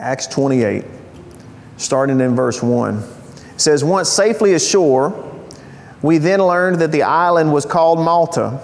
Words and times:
Acts 0.00 0.26
28, 0.28 0.82
starting 1.76 2.20
in 2.20 2.34
verse 2.34 2.62
1. 2.62 2.96
It 2.96 3.60
says, 3.60 3.84
Once 3.84 4.08
safely 4.08 4.54
ashore, 4.54 5.30
we 6.00 6.16
then 6.16 6.40
learned 6.40 6.80
that 6.80 6.90
the 6.90 7.02
island 7.02 7.52
was 7.52 7.66
called 7.66 7.98
Malta. 7.98 8.62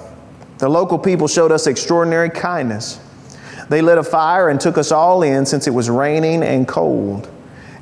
The 0.57 0.69
local 0.71 0.99
people 0.99 1.29
showed 1.29 1.53
us 1.53 1.67
extraordinary 1.67 2.31
kindness. 2.31 2.99
They 3.69 3.83
lit 3.83 3.99
a 3.99 4.03
fire 4.03 4.49
and 4.49 4.59
took 4.59 4.79
us 4.79 4.91
all 4.91 5.23
in 5.23 5.45
since 5.45 5.67
it 5.67 5.73
was 5.73 5.91
raining 5.91 6.43
and 6.43 6.67
cold. 6.67 7.29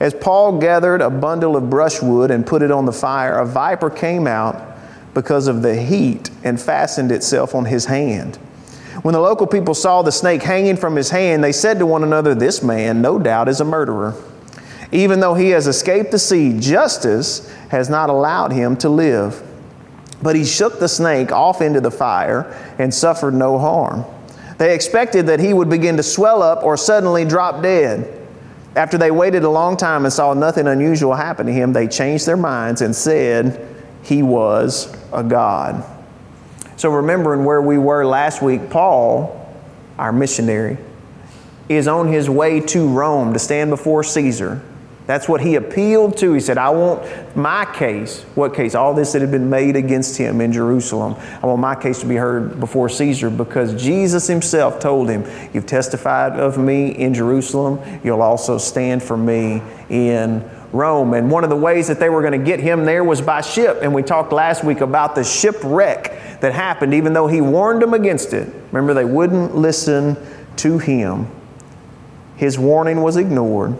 As 0.00 0.12
Paul 0.14 0.58
gathered 0.58 1.00
a 1.00 1.08
bundle 1.08 1.56
of 1.56 1.70
brushwood 1.70 2.32
and 2.32 2.44
put 2.44 2.60
it 2.60 2.72
on 2.72 2.86
the 2.86 2.92
fire, 2.92 3.38
a 3.38 3.46
viper 3.46 3.88
came 3.88 4.26
out 4.26 4.76
because 5.14 5.46
of 5.46 5.62
the 5.62 5.76
heat 5.76 6.28
and 6.42 6.60
fastened 6.60 7.12
itself 7.12 7.54
on 7.54 7.66
his 7.66 7.84
hand. 7.84 8.36
When 9.02 9.12
the 9.12 9.20
local 9.20 9.46
people 9.46 9.74
saw 9.74 10.02
the 10.02 10.12
snake 10.12 10.42
hanging 10.42 10.76
from 10.76 10.96
his 10.96 11.10
hand, 11.10 11.42
they 11.42 11.52
said 11.52 11.78
to 11.78 11.86
one 11.86 12.04
another, 12.04 12.34
This 12.34 12.62
man, 12.62 13.02
no 13.02 13.18
doubt, 13.18 13.48
is 13.48 13.60
a 13.60 13.64
murderer. 13.64 14.14
Even 14.92 15.20
though 15.20 15.34
he 15.34 15.50
has 15.50 15.66
escaped 15.66 16.12
the 16.12 16.18
sea, 16.18 16.58
justice 16.58 17.52
has 17.70 17.90
not 17.90 18.10
allowed 18.10 18.52
him 18.52 18.76
to 18.76 18.88
live. 18.88 19.42
But 20.22 20.36
he 20.36 20.44
shook 20.44 20.78
the 20.78 20.88
snake 20.88 21.32
off 21.32 21.60
into 21.60 21.80
the 21.80 21.90
fire 21.90 22.56
and 22.78 22.94
suffered 22.94 23.34
no 23.34 23.58
harm. 23.58 24.04
They 24.58 24.74
expected 24.74 25.26
that 25.26 25.40
he 25.40 25.52
would 25.52 25.68
begin 25.68 25.96
to 25.96 26.02
swell 26.02 26.42
up 26.42 26.62
or 26.62 26.76
suddenly 26.76 27.24
drop 27.24 27.62
dead. 27.62 28.20
After 28.76 28.96
they 28.96 29.10
waited 29.10 29.42
a 29.42 29.50
long 29.50 29.76
time 29.76 30.04
and 30.04 30.12
saw 30.12 30.34
nothing 30.34 30.66
unusual 30.66 31.14
happen 31.14 31.46
to 31.46 31.52
him, 31.52 31.72
they 31.72 31.88
changed 31.88 32.26
their 32.26 32.36
minds 32.36 32.80
and 32.80 32.94
said 32.94 33.66
he 34.02 34.22
was 34.22 34.94
a 35.12 35.22
god. 35.22 35.84
So, 36.76 36.90
remembering 36.90 37.44
where 37.44 37.62
we 37.62 37.78
were 37.78 38.04
last 38.04 38.42
week, 38.42 38.70
Paul, 38.70 39.54
our 39.98 40.12
missionary, 40.12 40.78
is 41.68 41.88
on 41.88 42.08
his 42.08 42.28
way 42.28 42.60
to 42.60 42.88
Rome 42.88 43.32
to 43.32 43.38
stand 43.38 43.70
before 43.70 44.04
Caesar 44.04 44.62
that's 45.06 45.28
what 45.28 45.42
he 45.42 45.56
appealed 45.56 46.16
to. 46.18 46.32
He 46.32 46.40
said, 46.40 46.56
I 46.56 46.70
want 46.70 47.36
my 47.36 47.66
case, 47.66 48.22
what 48.34 48.54
case? 48.54 48.74
All 48.74 48.94
this 48.94 49.12
that 49.12 49.20
had 49.20 49.30
been 49.30 49.50
made 49.50 49.76
against 49.76 50.16
him 50.16 50.40
in 50.40 50.50
Jerusalem. 50.50 51.16
I 51.42 51.46
want 51.46 51.60
my 51.60 51.74
case 51.74 52.00
to 52.00 52.06
be 52.06 52.16
heard 52.16 52.58
before 52.58 52.88
Caesar 52.88 53.28
because 53.28 53.80
Jesus 53.80 54.26
himself 54.26 54.80
told 54.80 55.10
him, 55.10 55.24
You've 55.52 55.66
testified 55.66 56.32
of 56.40 56.56
me 56.56 56.88
in 56.88 57.12
Jerusalem, 57.12 57.80
you'll 58.02 58.22
also 58.22 58.56
stand 58.56 59.02
for 59.02 59.16
me 59.16 59.62
in 59.90 60.48
Rome. 60.74 61.14
And 61.14 61.30
one 61.30 61.44
of 61.44 61.50
the 61.50 61.56
ways 61.56 61.88
that 61.88 61.98
they 61.98 62.08
were 62.10 62.20
going 62.20 62.38
to 62.38 62.44
get 62.44 62.60
him 62.60 62.84
there 62.84 63.04
was 63.04 63.22
by 63.22 63.40
ship. 63.40 63.78
And 63.80 63.94
we 63.94 64.02
talked 64.02 64.32
last 64.32 64.64
week 64.64 64.80
about 64.80 65.14
the 65.14 65.24
shipwreck 65.24 66.40
that 66.40 66.52
happened, 66.52 66.92
even 66.92 67.12
though 67.12 67.28
he 67.28 67.40
warned 67.40 67.80
them 67.80 67.94
against 67.94 68.32
it. 68.34 68.52
Remember, 68.72 68.92
they 68.92 69.04
wouldn't 69.04 69.54
listen 69.54 70.16
to 70.56 70.78
him. 70.78 71.28
His 72.36 72.58
warning 72.58 73.00
was 73.00 73.16
ignored 73.16 73.78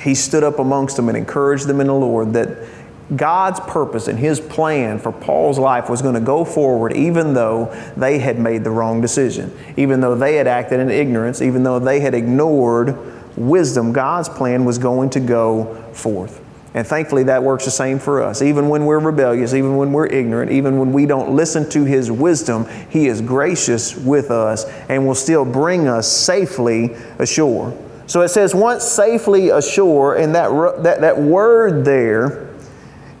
he 0.00 0.14
stood 0.14 0.44
up 0.44 0.58
amongst 0.58 0.96
them 0.96 1.08
and 1.08 1.18
encouraged 1.18 1.66
them 1.66 1.80
in 1.80 1.88
the 1.88 1.94
Lord 1.94 2.32
that 2.34 2.68
God's 3.14 3.58
purpose 3.60 4.06
and 4.06 4.18
His 4.18 4.38
plan 4.38 4.98
for 4.98 5.12
Paul's 5.12 5.58
life 5.58 5.88
was 5.88 6.02
going 6.02 6.14
to 6.14 6.20
go 6.20 6.44
forward 6.44 6.92
even 6.92 7.34
though 7.34 7.74
they 7.96 8.18
had 8.18 8.38
made 8.38 8.64
the 8.64 8.70
wrong 8.70 9.00
decision, 9.00 9.56
even 9.76 10.00
though 10.00 10.14
they 10.14 10.36
had 10.36 10.46
acted 10.46 10.78
in 10.80 10.90
ignorance, 10.90 11.40
even 11.40 11.62
though 11.62 11.78
they 11.78 12.00
had 12.00 12.14
ignored 12.14 12.96
wisdom. 13.38 13.92
God's 13.92 14.28
plan 14.28 14.64
was 14.64 14.78
going 14.78 15.10
to 15.10 15.20
go 15.20 15.74
forth. 15.92 16.44
And 16.74 16.86
thankfully, 16.86 17.24
that 17.24 17.42
works 17.42 17.64
the 17.64 17.70
same 17.70 17.98
for 17.98 18.22
us. 18.22 18.42
Even 18.42 18.68
when 18.68 18.84
we're 18.84 18.98
rebellious, 18.98 19.54
even 19.54 19.76
when 19.76 19.92
we're 19.92 20.06
ignorant, 20.06 20.52
even 20.52 20.78
when 20.78 20.92
we 20.92 21.06
don't 21.06 21.34
listen 21.34 21.68
to 21.70 21.84
His 21.84 22.10
wisdom, 22.10 22.66
He 22.90 23.06
is 23.06 23.20
gracious 23.20 23.96
with 23.96 24.30
us 24.30 24.64
and 24.88 25.06
will 25.06 25.14
still 25.14 25.44
bring 25.44 25.88
us 25.88 26.10
safely 26.10 26.94
ashore. 27.18 27.76
So 28.06 28.20
it 28.22 28.28
says, 28.28 28.54
once 28.54 28.84
safely 28.84 29.50
ashore, 29.50 30.16
and 30.16 30.34
that, 30.34 30.82
that, 30.82 31.00
that 31.00 31.18
word 31.18 31.84
there 31.84 32.54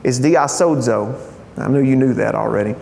is 0.04 0.20
diasozo. 0.20 1.18
I 1.56 1.68
know 1.68 1.80
you 1.80 1.96
knew 1.96 2.14
that 2.14 2.34
already. 2.34 2.74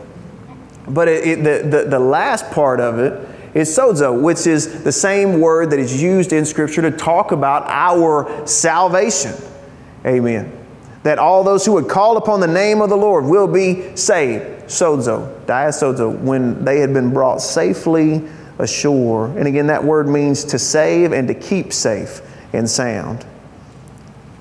But 0.88 1.08
it, 1.08 1.26
it, 1.26 1.36
the, 1.44 1.68
the, 1.68 1.90
the 1.90 1.98
last 1.98 2.50
part 2.50 2.80
of 2.80 2.98
it 2.98 3.25
is 3.56 3.74
sozo, 3.74 4.20
which 4.20 4.46
is 4.46 4.84
the 4.84 4.92
same 4.92 5.40
word 5.40 5.70
that 5.70 5.78
is 5.78 6.00
used 6.00 6.34
in 6.34 6.44
Scripture 6.44 6.82
to 6.82 6.90
talk 6.90 7.32
about 7.32 7.64
our 7.68 8.46
salvation. 8.46 9.32
Amen. 10.04 10.52
That 11.04 11.18
all 11.18 11.42
those 11.42 11.64
who 11.64 11.72
would 11.72 11.88
call 11.88 12.18
upon 12.18 12.40
the 12.40 12.46
name 12.46 12.82
of 12.82 12.90
the 12.90 12.96
Lord 12.96 13.24
will 13.24 13.48
be 13.48 13.96
saved. 13.96 14.44
Sozo, 14.66 15.40
diasozo, 15.46 16.18
when 16.20 16.66
they 16.66 16.80
had 16.80 16.92
been 16.92 17.14
brought 17.14 17.40
safely 17.40 18.28
ashore. 18.58 19.28
And 19.38 19.46
again, 19.46 19.68
that 19.68 19.82
word 19.82 20.06
means 20.06 20.44
to 20.44 20.58
save 20.58 21.12
and 21.12 21.26
to 21.28 21.34
keep 21.34 21.72
safe 21.72 22.20
and 22.52 22.68
sound. 22.68 23.24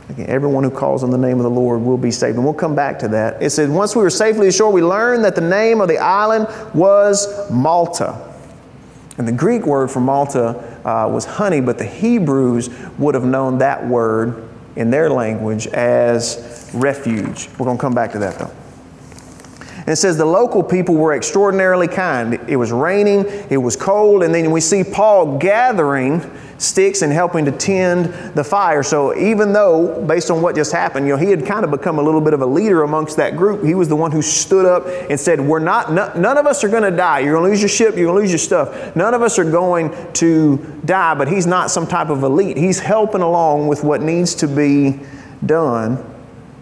Again, 0.10 0.28
everyone 0.28 0.66
who 0.66 0.72
calls 0.72 1.04
on 1.04 1.10
the 1.10 1.18
name 1.18 1.38
of 1.38 1.44
the 1.44 1.50
Lord 1.50 1.82
will 1.82 1.98
be 1.98 2.12
saved. 2.12 2.36
And 2.36 2.44
we'll 2.44 2.54
come 2.54 2.76
back 2.76 3.00
to 3.00 3.08
that. 3.10 3.42
It 3.42 3.52
says, 3.52 3.70
once 3.70 3.96
we 3.96 4.02
were 4.02 4.10
safely 4.10 4.50
ashore, 4.50 4.72
we 4.72 4.82
learned 4.82 5.24
that 5.24 5.36
the 5.36 5.42
name 5.42 5.80
of 5.80 5.88
the 5.88 6.00
island 6.00 6.48
was 6.74 7.50
Malta. 7.50 8.35
And 9.18 9.28
the 9.28 9.32
Greek 9.32 9.66
word 9.66 9.90
for 9.90 10.02
Malta 10.02 10.80
uh, 10.86 11.08
was 11.10 11.26
honey, 11.26 11.62
but 11.62 11.78
the 11.78 11.86
Hebrews 11.86 12.70
would 12.98 13.16
have 13.16 13.24
known 13.24 13.60
that 13.60 13.86
word 13.86 14.50
in 14.76 14.90
their 14.90 15.10
language 15.10 15.68
as 15.68 16.70
refuge. 16.74 17.50
We're 17.58 17.66
going 17.66 17.78
to 17.78 17.82
come 17.82 17.96
back 17.96 18.12
to 18.12 18.20
that 18.20 18.38
though. 18.38 18.52
And 19.78 19.90
it 19.90 19.98
says 19.98 20.18
the 20.18 20.26
local 20.26 20.64
people 20.64 20.96
were 20.96 21.14
extraordinarily 21.14 21.88
kind. 21.88 22.40
It 22.48 22.56
was 22.56 22.72
raining, 22.72 23.26
it 23.50 23.58
was 23.58 23.76
cold, 23.76 24.24
and 24.24 24.34
then 24.34 24.50
we 24.50 24.60
see 24.60 24.84
Paul 24.84 25.38
gathering 25.38 26.22
sticks 26.58 27.02
and 27.02 27.12
helping 27.12 27.46
to 27.46 27.52
tend 27.52 28.06
the 28.34 28.44
fire. 28.44 28.82
So 28.82 29.16
even 29.18 29.54
though, 29.54 30.02
based 30.06 30.32
on 30.32 30.42
what 30.42 30.56
just 30.56 30.72
happened, 30.72 31.06
you 31.06 31.14
know, 31.14 31.20
he 31.20 31.30
had 31.30 31.46
kind 31.46 31.66
of 31.66 31.72
become 31.72 32.00
a 32.00 32.02
little 32.02 32.22
bit 32.22 32.34
of 32.34 32.42
a 32.42 32.46
leader 32.46 32.84
amongst 32.84 33.18
that 33.18 33.36
group, 33.36 33.64
he 33.64 33.76
was 33.76 33.90
the 33.90 33.96
one 33.96 34.12
who 34.12 34.22
stood 34.22 34.66
up 34.66 34.88
and 35.10 35.20
said, 35.20 35.42
We're 35.42 35.60
not, 35.60 35.92
none 35.92 36.38
of 36.38 36.46
us 36.46 36.64
are 36.64 36.70
going 36.70 36.90
to 36.90 36.96
die. 36.96 37.20
You're 37.20 37.34
going 37.34 37.46
to 37.46 37.50
lose 37.50 37.62
your 37.62 37.70
ship, 37.70 37.96
you're 37.96 38.06
going 38.06 38.18
to 38.18 38.22
lose 38.22 38.32
your 38.32 38.40
stuff. 38.40 38.96
None 38.96 39.14
of 39.14 39.22
us 39.22 39.38
are 39.38 39.50
going 39.50 39.94
to 40.14 40.58
die, 40.86 41.14
but 41.16 41.28
he's 41.28 41.46
not 41.46 41.72
some 41.72 41.88
type 41.88 42.10
of 42.10 42.24
elite. 42.24 42.58
He's 42.58 42.80
helping 42.80 43.22
along 43.22 43.68
with 43.68 43.84
what 43.84 44.02
needs 44.02 44.36
to 44.36 44.48
be 44.48 45.00
done, 45.46 45.98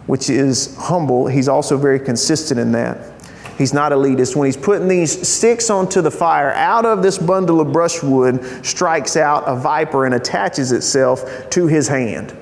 which 0.08 0.30
is 0.30 0.76
humble. 0.78 1.28
He's 1.28 1.48
also 1.48 1.78
very 1.78 2.00
consistent 2.00 2.60
in 2.60 2.72
that. 2.72 3.13
He's 3.58 3.74
not 3.74 3.92
elitist. 3.92 4.36
When 4.36 4.48
he's 4.48 4.58
putting 4.58 4.88
these 4.88 5.28
sticks 5.28 5.70
onto 5.70 6.02
the 6.02 6.12
fire, 6.12 6.52
out 6.54 6.86
of 6.86 7.04
this 7.04 7.18
bundle 7.18 7.62
of 7.62 7.72
brushwood 7.72 8.66
strikes 8.66 9.16
out 9.16 9.44
a 9.46 9.56
viper 9.56 10.06
and 10.06 10.16
attaches 10.16 10.72
itself 10.72 11.50
to 11.52 11.68
his 11.68 11.88
hand. 11.88 12.36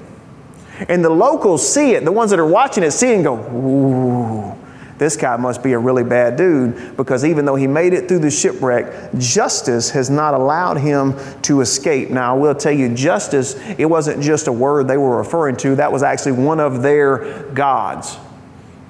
And 0.88 1.04
the 1.04 1.10
locals 1.10 1.68
see 1.68 1.92
it, 1.92 2.06
the 2.06 2.12
ones 2.12 2.32
that 2.32 2.40
are 2.40 2.48
watching 2.48 2.84
it 2.84 2.92
see 2.92 3.12
it 3.12 3.16
and 3.16 3.24
go, 3.24 3.38
ooh, 3.38 4.58
this 4.98 5.18
guy 5.18 5.36
must 5.36 5.64
be 5.64 5.74
a 5.74 5.80
really 5.80 6.04
bad 6.04 6.38
dude 6.38 6.96
because 6.96 7.26
even 7.26 7.46
though 7.46 7.56
he 7.56 7.68
made 7.68 7.94
it 7.94 8.08
through 8.08 8.20
the 8.20 8.32
shipwreck, 8.32 9.14
justice 9.18 9.90
has 9.92 10.10
not 10.10 10.34
allowed 10.34 10.78
him 10.78 11.16
to 11.42 11.62
escape. 11.62 12.10
Now, 12.10 12.36
I 12.36 12.40
will 12.40 12.56
tell 12.56 12.72
you, 12.72 12.94
justice, 12.94 13.56
it 13.78 13.86
wasn't 13.86 14.24
just 14.24 14.48
a 14.48 14.52
word 14.52 14.88
they 14.88 14.98
were 14.98 15.18
referring 15.18 15.58
to, 15.58 15.76
that 15.76 15.92
was 15.92 16.04
actually 16.04 16.34
one 16.34 16.60
of 16.60 16.82
their 16.82 17.44
gods 17.54 18.18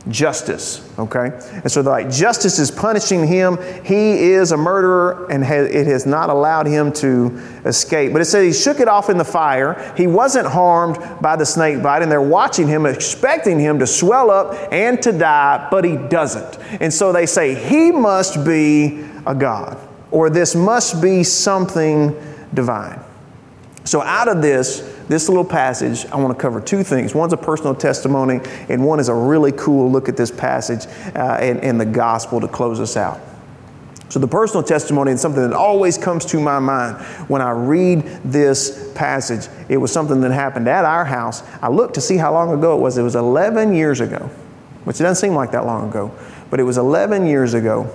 justice, 0.10 0.90
okay? 0.98 1.32
And 1.52 1.72
so, 1.72 1.82
like, 1.82 2.10
justice 2.10 2.58
is 2.58 2.72
punishing 2.72 3.28
him. 3.28 3.58
He 3.84 4.32
is 4.32 4.52
a 4.52 4.58
murderer, 4.58 5.28
and 5.30 5.44
it 5.44 5.88
has 5.88 6.06
not 6.06 6.30
allowed 6.30 6.66
him 6.66 6.92
to 6.94 7.40
escape. 7.66 8.12
But 8.12 8.22
it 8.22 8.26
says 8.26 8.56
he 8.56 8.62
shook 8.62 8.80
it 8.80 8.88
off 8.88 9.10
in 9.10 9.18
the 9.18 9.26
fire. 9.26 9.94
He 9.96 10.08
wasn't 10.08 10.48
harmed 10.48 10.98
by 11.22 11.36
the 11.36 11.46
snake 11.46 11.84
bite, 11.84 12.02
and 12.02 12.12
they're 12.12 12.22
watching 12.22 12.68
him, 12.68 12.86
expecting 12.86 13.60
him 13.60 13.78
to 13.80 13.88
swell 13.88 14.32
up 14.32 14.56
and 14.72 15.02
to 15.04 15.12
die, 15.12 15.68
but 15.70 15.86
he 15.86 15.98
doesn't. 15.98 16.58
And 16.82 16.92
so 16.92 17.12
they 17.12 17.26
say, 17.28 17.54
he 17.54 17.92
must 17.92 18.44
be 18.44 19.06
a 19.28 19.36
God, 19.36 19.78
or 20.10 20.30
this 20.30 20.56
must 20.56 21.02
be 21.02 21.24
something 21.24 22.16
divine. 22.54 23.00
So, 23.84 24.02
out 24.02 24.28
of 24.28 24.42
this, 24.42 24.91
this 25.08 25.28
little 25.30 25.46
passage, 25.46 26.06
I 26.08 26.18
want 26.18 26.36
to 26.38 26.42
cover 26.42 26.62
two 26.62 26.84
things. 26.84 27.14
One's 27.14 27.34
a 27.34 27.38
personal 27.38 27.76
testimony, 27.76 28.40
and 28.70 28.86
one 28.86 29.00
is 29.00 29.10
a 29.10 29.14
really 29.14 29.52
cool 29.52 29.92
look 29.92 30.10
at 30.10 30.18
this 30.18 30.32
passage 30.32 30.86
uh, 31.16 31.38
and, 31.40 31.60
and 31.62 31.80
the 31.80 31.86
gospel 31.86 32.40
to 32.42 32.48
close 32.48 32.80
us 32.80 32.98
out. 32.98 33.20
So, 34.10 34.20
the 34.20 34.28
personal 34.28 34.62
testimony 34.62 35.14
is 35.14 35.22
something 35.22 35.42
that 35.42 35.54
always 35.56 35.98
comes 35.98 36.26
to 36.26 36.40
my 36.42 36.60
mind 36.60 36.98
when 37.30 37.42
I 37.42 37.52
read 37.52 38.04
this 38.26 38.92
passage. 38.94 39.48
It 39.70 39.78
was 39.78 39.92
something 39.92 40.20
that 40.22 40.32
happened 40.32 40.68
at 40.68 40.84
our 40.84 41.06
house. 41.06 41.44
I 41.62 41.70
looked 41.70 41.94
to 41.94 42.02
see 42.02 42.18
how 42.18 42.34
long 42.34 42.52
ago 42.52 42.78
it 42.78 42.82
was. 42.82 42.98
It 42.98 43.04
was 43.04 43.16
11 43.16 43.74
years 43.74 44.02
ago, 44.02 44.30
which 44.84 44.98
doesn't 44.98 45.16
seem 45.16 45.34
like 45.34 45.52
that 45.52 45.66
long 45.66 45.90
ago, 45.90 46.12
but 46.50 46.60
it 46.60 46.64
was 46.64 46.78
11 46.78 47.26
years 47.26 47.54
ago 47.54 47.90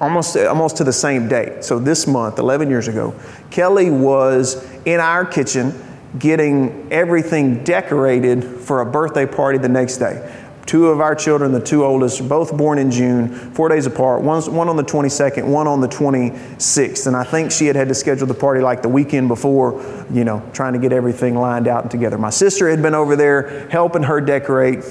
almost, 0.00 0.36
almost 0.36 0.76
to 0.78 0.84
the 0.84 0.92
same 0.92 1.28
date. 1.28 1.64
So 1.64 1.78
this 1.78 2.06
month, 2.06 2.38
11 2.38 2.70
years 2.70 2.88
ago, 2.88 3.14
Kelly 3.50 3.90
was 3.90 4.66
in 4.84 5.00
our 5.00 5.24
kitchen 5.24 5.74
getting 6.18 6.90
everything 6.92 7.64
decorated 7.64 8.44
for 8.44 8.80
a 8.80 8.86
birthday 8.86 9.26
party 9.26 9.58
the 9.58 9.68
next 9.68 9.98
day. 9.98 10.32
Two 10.66 10.88
of 10.88 11.00
our 11.00 11.14
children, 11.14 11.52
the 11.52 11.60
two 11.60 11.84
oldest, 11.84 12.28
both 12.28 12.56
born 12.56 12.78
in 12.78 12.90
June, 12.90 13.28
four 13.52 13.68
days 13.68 13.86
apart. 13.86 14.22
One's, 14.22 14.48
one 14.48 14.68
on 14.68 14.76
the 14.76 14.82
22nd, 14.82 15.46
one 15.46 15.68
on 15.68 15.80
the 15.80 15.86
26th. 15.86 17.06
And 17.06 17.14
I 17.14 17.22
think 17.22 17.52
she 17.52 17.66
had 17.66 17.76
had 17.76 17.88
to 17.88 17.94
schedule 17.94 18.26
the 18.26 18.34
party 18.34 18.60
like 18.60 18.82
the 18.82 18.88
weekend 18.88 19.28
before, 19.28 19.80
you 20.10 20.24
know, 20.24 20.42
trying 20.52 20.72
to 20.72 20.80
get 20.80 20.92
everything 20.92 21.36
lined 21.36 21.68
out 21.68 21.82
and 21.82 21.90
together. 21.90 22.18
My 22.18 22.30
sister 22.30 22.68
had 22.68 22.82
been 22.82 22.94
over 22.94 23.14
there 23.14 23.68
helping 23.68 24.02
her 24.02 24.20
decorate. 24.20 24.84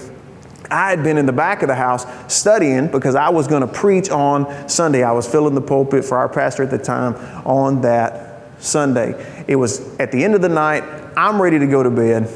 I 0.71 0.89
had 0.89 1.03
been 1.03 1.17
in 1.17 1.25
the 1.25 1.33
back 1.33 1.61
of 1.61 1.67
the 1.67 1.75
house 1.75 2.05
studying 2.33 2.87
because 2.87 3.15
I 3.15 3.27
was 3.29 3.45
going 3.45 3.61
to 3.61 3.67
preach 3.67 4.09
on 4.09 4.69
Sunday. 4.69 5.03
I 5.03 5.11
was 5.11 5.27
filling 5.27 5.55
the 5.55 5.61
pulpit 5.61 6.05
for 6.05 6.17
our 6.17 6.29
pastor 6.29 6.63
at 6.63 6.71
the 6.71 6.77
time 6.77 7.15
on 7.45 7.81
that 7.81 8.24
Sunday. 8.65 9.45
It 9.47 9.55
was 9.55 9.97
at 9.97 10.11
the 10.11 10.23
end 10.23 10.35
of 10.35 10.41
the 10.41 10.49
night. 10.49 10.83
I'm 11.15 11.41
ready 11.41 11.59
to 11.59 11.67
go 11.67 11.83
to 11.83 11.89
bed. 11.89 12.29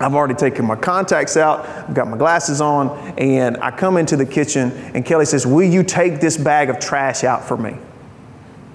I've 0.00 0.14
already 0.14 0.34
taken 0.34 0.64
my 0.64 0.74
contacts 0.76 1.36
out, 1.36 1.66
I've 1.66 1.94
got 1.94 2.08
my 2.08 2.16
glasses 2.16 2.60
on, 2.60 2.90
and 3.16 3.56
I 3.58 3.70
come 3.70 3.96
into 3.96 4.16
the 4.16 4.26
kitchen, 4.26 4.72
and 4.92 5.04
Kelly 5.04 5.24
says, 5.24 5.46
Will 5.46 5.68
you 5.68 5.84
take 5.84 6.20
this 6.20 6.36
bag 6.36 6.68
of 6.68 6.80
trash 6.80 7.22
out 7.22 7.44
for 7.44 7.56
me? 7.56 7.76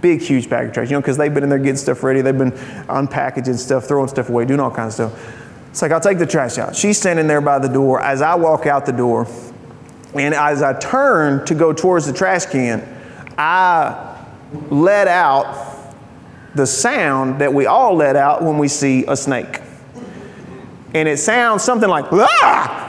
Big, 0.01 0.21
huge 0.21 0.49
bag 0.49 0.67
of 0.67 0.73
trash, 0.73 0.89
you 0.89 0.93
know, 0.93 1.01
because 1.01 1.17
they've 1.17 1.33
been 1.33 1.43
in 1.43 1.49
there 1.49 1.59
getting 1.59 1.75
stuff 1.75 2.03
ready. 2.03 2.21
They've 2.21 2.37
been 2.37 2.51
unpackaging 2.51 3.57
stuff, 3.57 3.85
throwing 3.85 4.07
stuff 4.07 4.29
away, 4.29 4.45
doing 4.45 4.61
all 4.61 4.71
kinds 4.71 4.97
of 4.97 5.11
stuff. 5.11 5.35
It's 5.71 5.81
like, 5.81 5.91
I'll 5.91 5.99
take 5.99 6.19
the 6.19 6.25
trash 6.25 6.57
out. 6.57 6.75
She's 6.75 6.97
standing 6.97 7.27
there 7.27 7.41
by 7.41 7.59
the 7.59 7.67
door 7.67 8.01
as 8.01 8.21
I 8.21 8.35
walk 8.35 8.65
out 8.65 8.85
the 8.85 8.93
door, 8.93 9.27
and 10.13 10.33
as 10.33 10.61
I 10.61 10.79
turn 10.79 11.45
to 11.47 11.53
go 11.53 11.73
towards 11.73 12.05
the 12.05 12.13
trash 12.13 12.45
can, 12.45 12.81
I 13.37 14.15
let 14.69 15.09
out 15.09 15.68
the 16.59 16.67
sound 16.67 17.41
that 17.41 17.53
we 17.53 17.65
all 17.65 17.95
let 17.95 18.15
out 18.15 18.43
when 18.43 18.57
we 18.57 18.67
see 18.67 19.05
a 19.07 19.17
snake 19.17 19.61
and 20.93 21.07
it 21.07 21.17
sounds 21.17 21.63
something 21.63 21.89
like, 21.89 22.05
ah! 22.11 22.85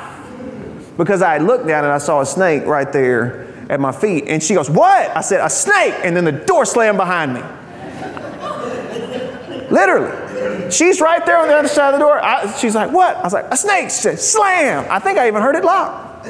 Because 0.97 1.23
I 1.23 1.39
looked 1.39 1.67
down 1.67 1.85
and 1.85 1.93
I 1.93 1.99
saw 1.99 2.21
a 2.21 2.27
snake 2.27 2.65
right 2.67 2.91
there 2.93 3.47
at 3.69 3.81
my 3.81 3.93
feet. 3.93 4.25
And 4.27 4.43
she 4.43 4.55
goes, 4.55 4.71
What? 4.71 5.17
I 5.17 5.21
said, 5.21 5.45
A 5.45 5.51
snake. 5.51 5.95
And 6.03 6.17
then 6.17 6.25
the 6.25 6.33
door 6.33 6.65
slammed 6.65 6.99
behind 6.99 7.35
me. 7.35 7.43
Literally. 9.71 10.71
She's 10.71 11.01
right 11.01 11.25
there 11.25 11.39
on 11.39 11.49
the 11.49 11.55
other 11.55 11.69
side 11.69 11.95
of 11.95 12.01
the 12.01 12.05
door. 12.05 12.23
I, 12.23 12.55
she's 12.57 12.75
like, 12.75 12.91
What? 12.91 13.17
I 13.17 13.23
was 13.23 13.33
like, 13.33 13.47
A 13.51 13.57
snake. 13.57 13.85
She 13.85 13.97
said, 13.97 14.19
Slam. 14.19 14.87
I 14.91 14.99
think 14.99 15.19
I 15.19 15.29
even 15.29 15.43
heard 15.43 15.57
it 15.57 15.65
lock. 15.65 16.25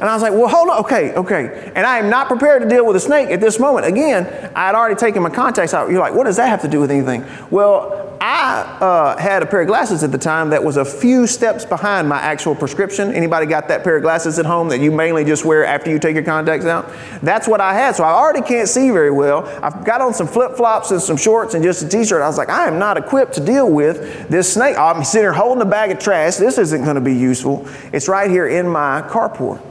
And 0.00 0.08
I 0.08 0.14
was 0.14 0.22
like, 0.22 0.32
well, 0.32 0.48
hold 0.48 0.70
on, 0.70 0.78
okay, 0.80 1.12
okay. 1.12 1.72
And 1.74 1.86
I 1.86 1.98
am 1.98 2.08
not 2.08 2.26
prepared 2.26 2.62
to 2.62 2.68
deal 2.68 2.86
with 2.86 2.96
a 2.96 3.00
snake 3.00 3.30
at 3.30 3.40
this 3.40 3.58
moment. 3.58 3.86
Again, 3.86 4.50
I 4.54 4.66
had 4.66 4.74
already 4.74 4.94
taken 4.94 5.22
my 5.22 5.28
contacts 5.28 5.74
out. 5.74 5.90
You're 5.90 6.00
like, 6.00 6.14
what 6.14 6.24
does 6.24 6.36
that 6.36 6.48
have 6.48 6.62
to 6.62 6.68
do 6.68 6.80
with 6.80 6.90
anything? 6.90 7.26
Well, 7.50 8.10
I 8.22 8.62
uh, 8.80 9.16
had 9.16 9.42
a 9.42 9.46
pair 9.46 9.62
of 9.62 9.66
glasses 9.66 10.02
at 10.02 10.12
the 10.12 10.18
time 10.18 10.50
that 10.50 10.62
was 10.62 10.76
a 10.76 10.84
few 10.84 11.26
steps 11.26 11.64
behind 11.64 12.06
my 12.06 12.18
actual 12.18 12.54
prescription. 12.54 13.12
Anybody 13.12 13.46
got 13.46 13.68
that 13.68 13.82
pair 13.82 13.96
of 13.96 14.02
glasses 14.02 14.38
at 14.38 14.44
home 14.44 14.68
that 14.68 14.80
you 14.80 14.90
mainly 14.90 15.24
just 15.24 15.44
wear 15.44 15.64
after 15.64 15.90
you 15.90 15.98
take 15.98 16.14
your 16.14 16.24
contacts 16.24 16.66
out? 16.66 16.90
That's 17.22 17.48
what 17.48 17.62
I 17.62 17.72
had. 17.72 17.96
So 17.96 18.04
I 18.04 18.10
already 18.10 18.42
can't 18.42 18.68
see 18.68 18.90
very 18.90 19.10
well. 19.10 19.46
I've 19.62 19.86
got 19.86 20.02
on 20.02 20.12
some 20.12 20.26
flip 20.26 20.54
flops 20.54 20.90
and 20.90 21.00
some 21.00 21.16
shorts 21.16 21.54
and 21.54 21.64
just 21.64 21.82
a 21.82 21.88
t 21.88 22.04
shirt. 22.04 22.20
I 22.20 22.26
was 22.26 22.36
like, 22.36 22.50
I 22.50 22.66
am 22.68 22.78
not 22.78 22.98
equipped 22.98 23.34
to 23.34 23.44
deal 23.44 23.70
with 23.70 24.28
this 24.28 24.52
snake. 24.52 24.76
I'm 24.76 25.02
sitting 25.02 25.24
here 25.24 25.32
holding 25.32 25.62
a 25.62 25.70
bag 25.70 25.90
of 25.90 25.98
trash. 25.98 26.36
This 26.36 26.58
isn't 26.58 26.84
going 26.84 26.96
to 26.96 27.00
be 27.00 27.14
useful. 27.14 27.66
It's 27.92 28.08
right 28.08 28.30
here 28.30 28.48
in 28.48 28.68
my 28.68 29.02
carport. 29.02 29.69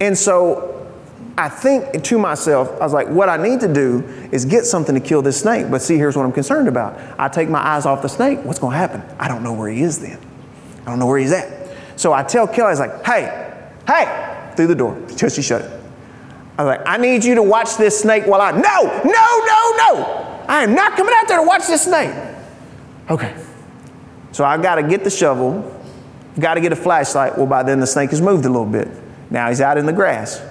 And 0.00 0.16
so 0.16 0.88
I 1.36 1.48
think 1.48 2.02
to 2.04 2.18
myself, 2.18 2.70
I 2.80 2.84
was 2.84 2.92
like, 2.92 3.08
what 3.08 3.28
I 3.28 3.36
need 3.36 3.60
to 3.60 3.72
do 3.72 4.00
is 4.32 4.44
get 4.44 4.64
something 4.64 4.94
to 4.94 5.00
kill 5.00 5.22
this 5.22 5.40
snake. 5.40 5.70
But 5.70 5.82
see, 5.82 5.96
here's 5.96 6.16
what 6.16 6.24
I'm 6.24 6.32
concerned 6.32 6.68
about. 6.68 6.98
I 7.18 7.28
take 7.28 7.48
my 7.48 7.64
eyes 7.64 7.86
off 7.86 8.02
the 8.02 8.08
snake. 8.08 8.40
What's 8.44 8.58
going 8.58 8.72
to 8.72 8.78
happen? 8.78 9.02
I 9.18 9.28
don't 9.28 9.42
know 9.42 9.52
where 9.52 9.70
he 9.70 9.82
is 9.82 10.00
then. 10.00 10.18
I 10.82 10.90
don't 10.90 10.98
know 10.98 11.06
where 11.06 11.18
he's 11.18 11.32
at. 11.32 11.70
So 11.96 12.12
I 12.12 12.22
tell 12.22 12.46
Kelly, 12.46 12.68
I 12.68 12.70
was 12.70 12.80
like, 12.80 13.04
hey, 13.04 13.72
hey, 13.86 14.52
through 14.56 14.68
the 14.68 14.74
door 14.74 14.94
until 14.94 15.28
she 15.28 15.42
shut 15.42 15.62
it. 15.62 15.80
I 16.58 16.64
was 16.64 16.76
like, 16.76 16.86
I 16.86 16.96
need 16.96 17.24
you 17.24 17.34
to 17.36 17.42
watch 17.42 17.76
this 17.76 17.98
snake 17.98 18.26
while 18.26 18.40
I, 18.40 18.50
no, 18.52 18.58
no, 18.60 19.02
no, 19.04 19.76
no. 19.76 20.44
I 20.48 20.62
am 20.62 20.74
not 20.74 20.96
coming 20.96 21.14
out 21.16 21.28
there 21.28 21.38
to 21.38 21.46
watch 21.46 21.66
this 21.66 21.84
snake. 21.84 22.14
Okay. 23.08 23.34
So 24.32 24.44
I 24.44 24.56
got 24.58 24.74
to 24.76 24.82
get 24.82 25.04
the 25.04 25.10
shovel, 25.10 25.82
got 26.38 26.54
to 26.54 26.60
get 26.60 26.72
a 26.72 26.76
flashlight. 26.76 27.36
Well, 27.36 27.46
by 27.46 27.62
then 27.62 27.80
the 27.80 27.86
snake 27.86 28.10
has 28.10 28.20
moved 28.20 28.44
a 28.44 28.50
little 28.50 28.66
bit. 28.66 28.88
Now 29.30 29.48
he's 29.48 29.60
out 29.60 29.78
in 29.78 29.86
the 29.86 29.92
grass. 29.92 30.42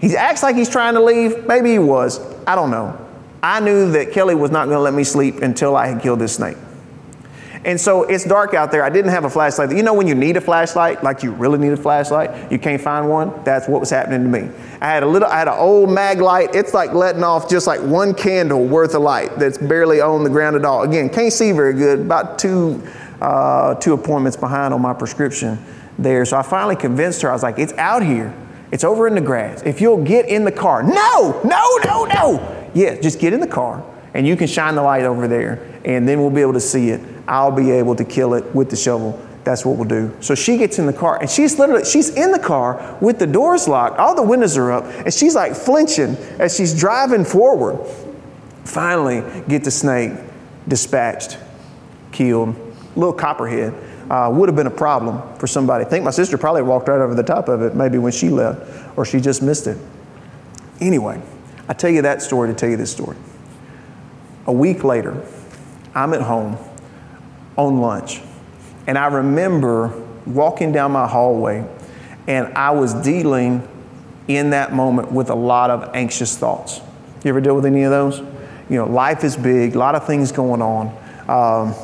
He 0.00 0.16
acts 0.16 0.42
like 0.42 0.56
he's 0.56 0.68
trying 0.68 0.94
to 0.94 1.02
leave. 1.02 1.46
Maybe 1.46 1.72
he 1.72 1.78
was. 1.78 2.20
I 2.46 2.54
don't 2.54 2.70
know. 2.70 2.98
I 3.42 3.60
knew 3.60 3.92
that 3.92 4.12
Kelly 4.12 4.34
was 4.34 4.50
not 4.50 4.66
going 4.66 4.76
to 4.76 4.82
let 4.82 4.94
me 4.94 5.04
sleep 5.04 5.36
until 5.42 5.76
I 5.76 5.86
had 5.86 6.02
killed 6.02 6.18
this 6.18 6.34
snake. 6.34 6.56
And 7.62 7.78
so 7.78 8.04
it's 8.04 8.24
dark 8.24 8.54
out 8.54 8.72
there. 8.72 8.82
I 8.82 8.88
didn't 8.88 9.10
have 9.10 9.24
a 9.24 9.30
flashlight. 9.30 9.70
You 9.76 9.82
know 9.82 9.92
when 9.92 10.06
you 10.06 10.14
need 10.14 10.38
a 10.38 10.40
flashlight, 10.40 11.04
like 11.04 11.22
you 11.22 11.32
really 11.32 11.58
need 11.58 11.72
a 11.72 11.76
flashlight, 11.76 12.50
you 12.50 12.58
can't 12.58 12.80
find 12.80 13.08
one? 13.10 13.44
That's 13.44 13.68
what 13.68 13.80
was 13.80 13.90
happening 13.90 14.22
to 14.22 14.28
me. 14.28 14.50
I 14.80 14.86
had 14.86 15.02
a 15.02 15.06
little 15.06 15.28
I 15.28 15.38
had 15.38 15.48
an 15.48 15.58
old 15.58 15.90
mag 15.90 16.22
light. 16.22 16.54
It's 16.54 16.72
like 16.72 16.94
letting 16.94 17.22
off 17.22 17.50
just 17.50 17.66
like 17.66 17.80
one 17.80 18.14
candle 18.14 18.64
worth 18.64 18.94
of 18.94 19.02
light 19.02 19.38
that's 19.38 19.58
barely 19.58 20.00
on 20.00 20.24
the 20.24 20.30
ground 20.30 20.56
at 20.56 20.64
all. 20.64 20.84
Again, 20.84 21.10
can't 21.10 21.32
see 21.32 21.52
very 21.52 21.74
good, 21.74 22.00
about 22.00 22.38
two 22.38 22.82
uh, 23.20 23.74
two 23.74 23.92
appointments 23.92 24.38
behind 24.38 24.72
on 24.72 24.80
my 24.80 24.94
prescription 24.94 25.62
there. 26.02 26.24
So 26.24 26.36
I 26.36 26.42
finally 26.42 26.76
convinced 26.76 27.22
her, 27.22 27.30
I 27.30 27.32
was 27.32 27.42
like, 27.42 27.58
it's 27.58 27.72
out 27.74 28.02
here. 28.02 28.34
It's 28.72 28.84
over 28.84 29.06
in 29.06 29.14
the 29.14 29.20
grass. 29.20 29.62
If 29.62 29.80
you'll 29.80 30.04
get 30.04 30.26
in 30.26 30.44
the 30.44 30.52
car. 30.52 30.82
No, 30.82 31.40
no, 31.44 31.78
no, 31.84 32.04
no. 32.04 32.70
Yeah, 32.74 33.00
just 33.00 33.18
get 33.18 33.32
in 33.32 33.40
the 33.40 33.46
car 33.46 33.84
and 34.14 34.26
you 34.26 34.36
can 34.36 34.46
shine 34.46 34.74
the 34.74 34.82
light 34.82 35.04
over 35.04 35.26
there 35.28 35.66
and 35.84 36.08
then 36.08 36.20
we'll 36.20 36.30
be 36.30 36.40
able 36.40 36.52
to 36.52 36.60
see 36.60 36.90
it. 36.90 37.00
I'll 37.26 37.52
be 37.52 37.70
able 37.72 37.96
to 37.96 38.04
kill 38.04 38.34
it 38.34 38.54
with 38.54 38.70
the 38.70 38.76
shovel. 38.76 39.20
That's 39.42 39.64
what 39.64 39.76
we'll 39.76 39.88
do. 39.88 40.14
So 40.20 40.34
she 40.34 40.58
gets 40.58 40.78
in 40.78 40.86
the 40.86 40.92
car 40.92 41.18
and 41.20 41.28
she's 41.28 41.58
literally, 41.58 41.84
she's 41.84 42.10
in 42.10 42.30
the 42.30 42.38
car 42.38 42.98
with 43.00 43.18
the 43.18 43.26
doors 43.26 43.66
locked, 43.66 43.98
all 43.98 44.14
the 44.14 44.22
windows 44.22 44.56
are 44.56 44.70
up, 44.70 44.84
and 44.84 45.12
she's 45.12 45.34
like 45.34 45.54
flinching 45.54 46.16
as 46.38 46.54
she's 46.56 46.78
driving 46.78 47.24
forward. 47.24 47.84
Finally, 48.64 49.24
get 49.48 49.64
the 49.64 49.70
snake 49.70 50.12
dispatched, 50.68 51.38
killed, 52.12 52.54
little 52.94 53.12
copperhead 53.12 53.72
uh, 54.10 54.28
would 54.28 54.48
have 54.48 54.56
been 54.56 54.66
a 54.66 54.70
problem 54.70 55.22
for 55.38 55.46
somebody. 55.46 55.84
I 55.84 55.88
think 55.88 56.04
my 56.04 56.10
sister 56.10 56.36
probably 56.36 56.62
walked 56.62 56.88
right 56.88 57.00
over 57.00 57.14
the 57.14 57.22
top 57.22 57.48
of 57.48 57.62
it 57.62 57.76
maybe 57.76 57.96
when 57.96 58.12
she 58.12 58.28
left, 58.28 58.98
or 58.98 59.04
she 59.04 59.20
just 59.20 59.40
missed 59.40 59.68
it. 59.68 59.78
Anyway, 60.80 61.22
I 61.68 61.74
tell 61.74 61.90
you 61.90 62.02
that 62.02 62.20
story 62.20 62.48
to 62.48 62.54
tell 62.54 62.68
you 62.68 62.76
this 62.76 62.90
story. 62.90 63.16
A 64.46 64.52
week 64.52 64.82
later, 64.82 65.24
I'm 65.94 66.12
at 66.12 66.22
home 66.22 66.58
on 67.56 67.80
lunch, 67.80 68.20
and 68.88 68.98
I 68.98 69.06
remember 69.06 69.94
walking 70.26 70.72
down 70.72 70.90
my 70.90 71.06
hallway, 71.06 71.64
and 72.26 72.52
I 72.54 72.72
was 72.72 72.94
dealing 72.94 73.66
in 74.26 74.50
that 74.50 74.72
moment 74.72 75.12
with 75.12 75.30
a 75.30 75.34
lot 75.34 75.70
of 75.70 75.94
anxious 75.94 76.36
thoughts. 76.36 76.80
You 77.22 77.28
ever 77.28 77.40
deal 77.40 77.54
with 77.54 77.66
any 77.66 77.84
of 77.84 77.90
those? 77.90 78.18
You 78.68 78.76
know, 78.76 78.86
life 78.86 79.22
is 79.22 79.36
big, 79.36 79.76
a 79.76 79.78
lot 79.78 79.94
of 79.94 80.04
things 80.04 80.32
going 80.32 80.62
on, 80.62 80.88
um, 81.28 81.74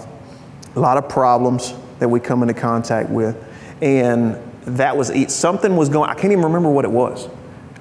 a 0.75 0.81
lot 0.81 0.97
of 0.97 1.09
problems 1.09 1.73
that 1.99 2.09
we 2.09 2.21
come 2.21 2.43
into 2.43 2.55
contact 2.55 3.11
with. 3.11 3.37
And 3.83 4.37
that 4.67 4.97
was 4.97 5.13
something 5.33 5.77
was 5.77 5.89
going, 5.89 6.11
I 6.11 6.15
can't 6.15 6.33
even 6.33 6.45
remember 6.45 6.71
what 6.71 6.85
it 6.85 6.91
was. 6.91 7.29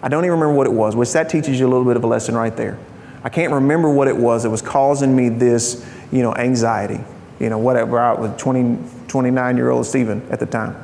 I 0.02 0.08
don't 0.08 0.24
even 0.24 0.40
remember 0.40 0.54
what 0.54 0.68
it 0.68 0.74
was, 0.74 0.96
which 0.96 1.12
that 1.14 1.30
teaches 1.30 1.60
you 1.60 1.66
a 1.66 1.70
little 1.70 1.86
bit 1.86 1.98
of 1.98 2.04
a 2.04 2.08
lesson 2.08 2.36
right 2.36 2.56
there. 2.56 2.78
I 3.24 3.30
can't 3.30 3.52
remember 3.52 3.90
what 3.90 4.08
it 4.08 4.16
was 4.16 4.44
that 4.44 4.52
was 4.52 4.62
causing 4.62 5.16
me 5.16 5.30
this, 5.30 5.84
you 6.12 6.22
know, 6.22 6.36
anxiety, 6.36 7.04
you 7.40 7.50
know, 7.50 7.58
whatever. 7.58 8.00
I 8.00 8.14
was 8.14 8.32
20, 8.40 8.78
29 9.08 9.58
year 9.58 9.72
old 9.72 9.86
Stephen 9.88 10.22
at 10.30 10.40
the 10.40 10.46
time, 10.46 10.76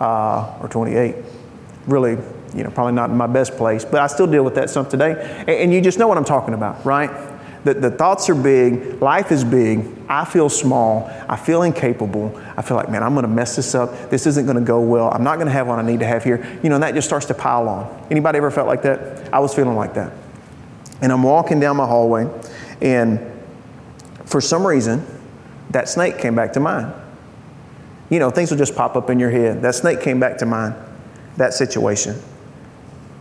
uh, 0.00 0.58
or 0.62 0.68
28. 0.68 1.16
Really, 1.86 2.16
you 2.56 2.64
know, 2.64 2.70
probably 2.70 2.94
not 2.94 3.10
in 3.10 3.16
my 3.18 3.26
best 3.26 3.56
place, 3.58 3.84
but 3.84 4.00
I 4.00 4.06
still 4.06 4.26
deal 4.26 4.44
with 4.44 4.54
that 4.54 4.70
stuff 4.70 4.88
today. 4.88 5.12
And, 5.40 5.50
and 5.50 5.72
you 5.74 5.82
just 5.82 5.98
know 5.98 6.08
what 6.08 6.16
I'm 6.16 6.24
talking 6.24 6.54
about, 6.54 6.86
right? 6.86 7.10
The, 7.64 7.72
the 7.72 7.90
thoughts 7.90 8.28
are 8.28 8.34
big, 8.34 9.00
life 9.00 9.32
is 9.32 9.42
big. 9.42 9.90
I 10.06 10.26
feel 10.26 10.50
small, 10.50 11.10
I 11.28 11.36
feel 11.36 11.62
incapable. 11.62 12.38
I 12.56 12.62
feel 12.62 12.76
like, 12.76 12.90
man, 12.90 13.02
I'm 13.02 13.14
gonna 13.14 13.26
mess 13.26 13.56
this 13.56 13.74
up. 13.74 14.10
This 14.10 14.26
isn't 14.26 14.46
gonna 14.46 14.60
go 14.60 14.80
well. 14.80 15.10
I'm 15.10 15.24
not 15.24 15.38
gonna 15.38 15.50
have 15.50 15.66
what 15.66 15.78
I 15.78 15.82
need 15.82 16.00
to 16.00 16.06
have 16.06 16.22
here. 16.22 16.46
You 16.62 16.68
know, 16.68 16.74
and 16.74 16.84
that 16.84 16.94
just 16.94 17.08
starts 17.08 17.26
to 17.26 17.34
pile 17.34 17.68
on. 17.68 18.06
Anybody 18.10 18.36
ever 18.36 18.50
felt 18.50 18.68
like 18.68 18.82
that? 18.82 19.32
I 19.32 19.38
was 19.38 19.54
feeling 19.54 19.76
like 19.76 19.94
that. 19.94 20.12
And 21.00 21.10
I'm 21.10 21.22
walking 21.22 21.58
down 21.58 21.76
my 21.76 21.86
hallway, 21.86 22.28
and 22.82 23.18
for 24.26 24.40
some 24.40 24.66
reason, 24.66 25.04
that 25.70 25.88
snake 25.88 26.18
came 26.18 26.34
back 26.34 26.52
to 26.54 26.60
mind. 26.60 26.92
You 28.10 28.18
know, 28.18 28.30
things 28.30 28.50
will 28.50 28.58
just 28.58 28.76
pop 28.76 28.94
up 28.94 29.08
in 29.08 29.18
your 29.18 29.30
head. 29.30 29.62
That 29.62 29.74
snake 29.74 30.00
came 30.00 30.20
back 30.20 30.38
to 30.38 30.46
mind, 30.46 30.74
that 31.38 31.54
situation. 31.54 32.20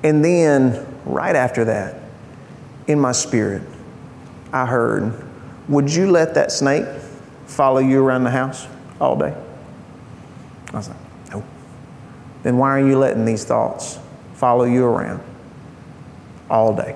And 0.03 0.23
then, 0.23 0.85
right 1.05 1.35
after 1.35 1.65
that, 1.65 1.95
in 2.87 2.99
my 2.99 3.13
spirit, 3.13 3.61
I 4.53 4.65
heard, 4.65 5.13
Would 5.67 5.93
you 5.93 6.09
let 6.09 6.35
that 6.35 6.51
snake 6.51 6.85
follow 7.47 7.79
you 7.79 8.03
around 8.03 8.23
the 8.23 8.31
house 8.31 8.67
all 9.01 9.17
day? 9.17 9.35
I 10.71 10.77
was 10.77 10.87
like, 10.87 11.31
No. 11.31 11.43
Then 12.43 12.57
why 12.57 12.69
are 12.79 12.87
you 12.87 12.97
letting 12.97 13.25
these 13.25 13.43
thoughts 13.43 13.99
follow 14.35 14.63
you 14.63 14.85
around 14.85 15.21
all 16.49 16.75
day? 16.75 16.95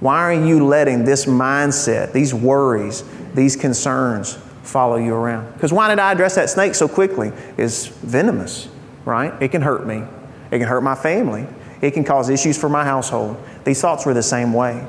Why 0.00 0.20
are 0.20 0.34
you 0.34 0.64
letting 0.66 1.04
this 1.04 1.24
mindset, 1.24 2.12
these 2.12 2.32
worries, 2.32 3.02
these 3.34 3.56
concerns 3.56 4.38
follow 4.62 4.96
you 4.96 5.14
around? 5.14 5.52
Because 5.54 5.72
why 5.72 5.88
did 5.88 5.98
I 5.98 6.12
address 6.12 6.34
that 6.34 6.50
snake 6.50 6.74
so 6.74 6.86
quickly? 6.86 7.32
It's 7.56 7.86
venomous. 7.86 8.68
right? 9.04 9.32
It 9.42 9.48
can 9.48 9.62
hurt 9.62 9.86
me. 9.86 10.04
It 10.50 10.58
can 10.58 10.68
hurt 10.68 10.82
my 10.82 10.94
family. 10.94 11.46
It 11.80 11.92
can 11.92 12.04
cause 12.04 12.28
issues 12.28 12.58
for 12.58 12.68
my 12.68 12.84
household. 12.84 13.42
These 13.64 13.80
thoughts 13.80 14.04
were 14.04 14.14
the 14.14 14.22
same 14.22 14.52
way. 14.52 14.86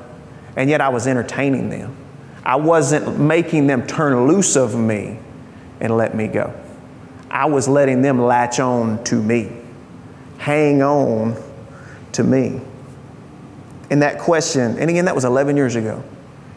And 0.57 0.69
yet 0.69 0.81
I 0.81 0.89
was 0.89 1.07
entertaining 1.07 1.69
them. 1.69 1.95
I 2.43 2.55
wasn't 2.55 3.19
making 3.19 3.67
them 3.67 3.85
turn 3.87 4.27
loose 4.27 4.55
of 4.55 4.75
me 4.75 5.19
and 5.79 5.95
let 5.95 6.15
me 6.15 6.27
go. 6.27 6.53
I 7.29 7.45
was 7.45 7.67
letting 7.67 8.01
them 8.01 8.19
latch 8.21 8.59
on 8.59 9.03
to 9.05 9.15
me, 9.15 9.51
hang 10.37 10.81
on 10.81 11.41
to 12.13 12.23
me. 12.23 12.59
And 13.89 14.01
that 14.01 14.19
question, 14.19 14.77
and 14.79 14.89
again, 14.89 15.05
that 15.05 15.15
was 15.15 15.25
11 15.25 15.55
years 15.55 15.75
ago. 15.75 16.03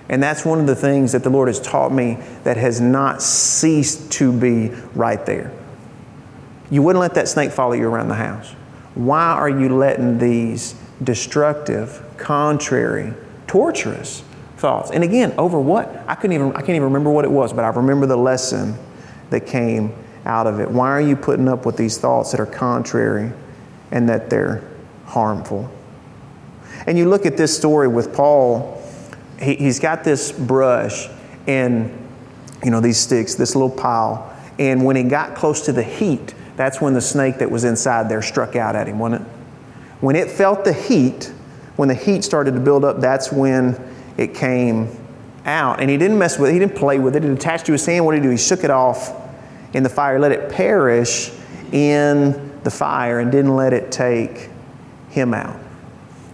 And 0.09 0.23
that's 0.23 0.45
one 0.45 0.59
of 0.59 0.67
the 0.67 0.75
things 0.75 1.13
that 1.13 1.23
the 1.23 1.31
Lord 1.31 1.49
has 1.49 1.61
taught 1.61 1.93
me 1.93 2.19
that 2.43 2.57
has 2.57 2.81
not 2.81 3.23
ceased 3.23 4.11
to 4.13 4.33
be 4.33 4.71
right 4.95 5.25
there. 5.27 5.53
You 6.71 6.83
wouldn't 6.83 7.01
let 7.01 7.15
that 7.15 7.29
snake 7.29 7.53
follow 7.53 7.75
you 7.75 7.87
around 7.87 8.09
the 8.09 8.15
house. 8.15 8.51
Why 8.95 9.33
are 9.33 9.49
you 9.49 9.77
letting 9.77 10.19
these 10.19 10.75
destructive, 11.03 12.03
contrary, 12.17 13.15
torturous 13.51 14.23
thoughts? 14.59 14.93
And 14.93 15.03
again, 15.03 15.35
over 15.37 15.59
what? 15.59 15.89
I 16.07 16.15
couldn't 16.15 16.35
even 16.35 16.53
I 16.53 16.61
can't 16.61 16.71
even 16.71 16.85
remember 16.85 17.11
what 17.11 17.25
it 17.25 17.31
was, 17.31 17.53
but 17.53 17.65
I 17.65 17.69
remember 17.69 18.07
the 18.07 18.17
lesson 18.17 18.77
that 19.31 19.47
came 19.47 19.93
out 20.25 20.47
of 20.47 20.61
it. 20.61 20.71
Why 20.71 20.89
are 20.91 21.01
you 21.01 21.17
putting 21.17 21.49
up 21.49 21.67
with 21.67 21.77
these 21.77 21.99
thoughts 21.99 22.31
that 22.31 22.39
are 22.39 22.47
contrary 22.47 23.33
and 23.91 24.09
that 24.09 24.31
they're 24.31 24.63
harmful? 25.07 25.69
And 26.87 26.97
you 26.97 27.09
look 27.09 27.27
at 27.27 27.37
this 27.37 27.57
story 27.57 27.89
with 27.89 28.15
Paul 28.15 28.81
he, 29.41 29.57
he's 29.57 29.81
got 29.81 30.05
this 30.05 30.31
brush 30.31 31.09
and, 31.47 31.91
you 32.63 32.71
know, 32.71 32.81
these 32.81 32.99
sticks, 32.99 33.35
this 33.35 33.55
little 33.55 33.71
pile. 33.71 34.37
And 34.59 34.85
when 34.85 34.97
he 34.97 35.03
got 35.03 35.35
close 35.35 35.63
to 35.63 35.73
the 35.73 35.83
heat, 35.83 36.35
that's 36.57 36.81
when 36.81 36.95
the 36.95 37.01
snake 37.01 37.39
that 37.39 37.51
was 37.51 37.65
inside 37.65 38.09
there 38.09 38.23
struck 38.23 38.55
out 38.55 38.77
at 38.77 38.87
him, 38.87 38.99
wasn't 38.99 39.23
it? 39.23 39.29
When 40.01 40.17
it 40.17 40.31
felt 40.31 40.65
the 40.65 40.73
heat, 40.73 41.33
when 41.81 41.89
the 41.89 41.95
heat 41.95 42.23
started 42.23 42.53
to 42.53 42.61
build 42.61 42.85
up, 42.85 43.01
that's 43.01 43.33
when 43.33 43.75
it 44.19 44.35
came 44.35 44.95
out. 45.47 45.81
And 45.81 45.89
he 45.89 45.97
didn't 45.97 46.19
mess 46.19 46.39
with 46.39 46.51
it, 46.51 46.53
he 46.53 46.59
didn't 46.59 46.77
play 46.77 46.99
with 46.99 47.17
it. 47.17 47.25
It 47.25 47.31
attached 47.31 47.65
to 47.67 47.73
his 47.73 47.87
hand. 47.87 48.05
What 48.05 48.13
did 48.13 48.19
he 48.19 48.25
do? 48.25 48.31
He 48.33 48.37
shook 48.37 48.65
it 48.65 48.71
off 48.71 49.15
in 49.73 49.83
the 49.83 49.89
fire, 49.89 50.19
let 50.19 50.31
it 50.31 50.51
perish 50.51 51.33
in 51.73 52.61
the 52.65 52.71
fire, 52.71 53.21
and 53.21 53.33
didn't 53.33 53.57
let 53.57 53.73
it 53.73 53.91
take 53.91 54.51
him 55.09 55.33
out. 55.33 55.59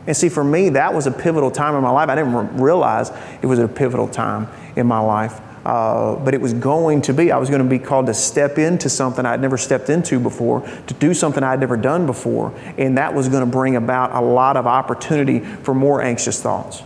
And 0.08 0.16
see, 0.16 0.28
for 0.28 0.42
me, 0.42 0.70
that 0.70 0.92
was 0.92 1.06
a 1.06 1.12
pivotal 1.12 1.52
time 1.52 1.76
in 1.76 1.82
my 1.82 1.90
life. 1.90 2.08
I 2.08 2.16
didn't 2.16 2.56
realize 2.56 3.12
it 3.40 3.46
was 3.46 3.60
a 3.60 3.68
pivotal 3.68 4.08
time 4.08 4.48
in 4.74 4.88
my 4.88 4.98
life. 4.98 5.40
Uh, 5.66 6.14
but 6.24 6.32
it 6.32 6.40
was 6.40 6.54
going 6.54 7.02
to 7.02 7.12
be. 7.12 7.32
I 7.32 7.38
was 7.38 7.50
going 7.50 7.60
to 7.60 7.68
be 7.68 7.80
called 7.80 8.06
to 8.06 8.14
step 8.14 8.56
into 8.56 8.88
something 8.88 9.26
I'd 9.26 9.40
never 9.40 9.58
stepped 9.58 9.90
into 9.90 10.20
before, 10.20 10.60
to 10.60 10.94
do 10.94 11.12
something 11.12 11.42
I'd 11.42 11.58
never 11.58 11.76
done 11.76 12.06
before. 12.06 12.54
And 12.78 12.98
that 12.98 13.12
was 13.12 13.28
going 13.28 13.44
to 13.44 13.50
bring 13.50 13.74
about 13.74 14.12
a 14.12 14.20
lot 14.20 14.56
of 14.56 14.68
opportunity 14.68 15.40
for 15.40 15.74
more 15.74 16.00
anxious 16.00 16.40
thoughts, 16.40 16.84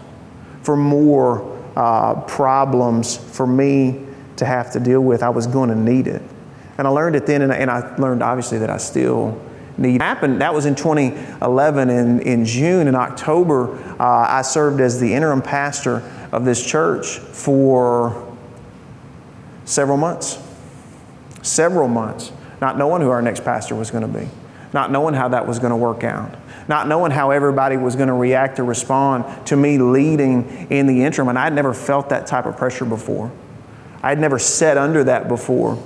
for 0.62 0.78
more 0.78 1.60
uh, 1.76 2.22
problems 2.22 3.18
for 3.18 3.46
me 3.46 4.06
to 4.36 4.46
have 4.46 4.72
to 4.72 4.80
deal 4.80 5.02
with. 5.02 5.22
I 5.22 5.28
was 5.28 5.46
going 5.46 5.68
to 5.68 5.76
need 5.76 6.06
it. 6.06 6.22
And 6.78 6.86
I 6.86 6.90
learned 6.90 7.16
it 7.16 7.26
then, 7.26 7.42
and, 7.42 7.52
and 7.52 7.70
I 7.70 7.94
learned 7.96 8.22
obviously 8.22 8.56
that 8.60 8.70
I 8.70 8.78
still 8.78 9.38
need 9.76 10.00
happened. 10.00 10.40
That 10.40 10.54
was 10.54 10.64
in 10.64 10.74
2011. 10.74 11.90
In, 11.90 12.20
in 12.20 12.46
June 12.46 12.88
and 12.88 12.96
October, 12.96 13.76
uh, 14.00 14.26
I 14.26 14.40
served 14.40 14.80
as 14.80 14.98
the 14.98 15.12
interim 15.12 15.42
pastor 15.42 16.02
of 16.32 16.46
this 16.46 16.64
church 16.64 17.18
for 17.18 18.29
several 19.64 19.96
months. 19.96 20.38
Several 21.42 21.88
months, 21.88 22.32
not 22.60 22.76
knowing 22.76 23.00
who 23.00 23.08
our 23.08 23.22
next 23.22 23.44
pastor 23.44 23.74
was 23.74 23.90
going 23.90 24.02
to 24.02 24.18
be, 24.20 24.28
not 24.74 24.90
knowing 24.90 25.14
how 25.14 25.28
that 25.28 25.46
was 25.46 25.58
going 25.58 25.70
to 25.70 25.76
work 25.76 26.04
out, 26.04 26.36
not 26.68 26.86
knowing 26.86 27.10
how 27.10 27.30
everybody 27.30 27.78
was 27.78 27.96
going 27.96 28.08
to 28.08 28.14
react 28.14 28.58
or 28.58 28.64
respond 28.64 29.46
to 29.46 29.56
me 29.56 29.78
leading 29.78 30.68
in 30.70 30.86
the 30.86 31.02
interim. 31.02 31.28
And 31.28 31.38
I'd 31.38 31.54
never 31.54 31.72
felt 31.72 32.10
that 32.10 32.26
type 32.26 32.44
of 32.44 32.58
pressure 32.58 32.84
before. 32.84 33.32
I'd 34.02 34.18
never 34.18 34.38
sat 34.38 34.76
under 34.76 35.04
that 35.04 35.28
before. 35.28 35.82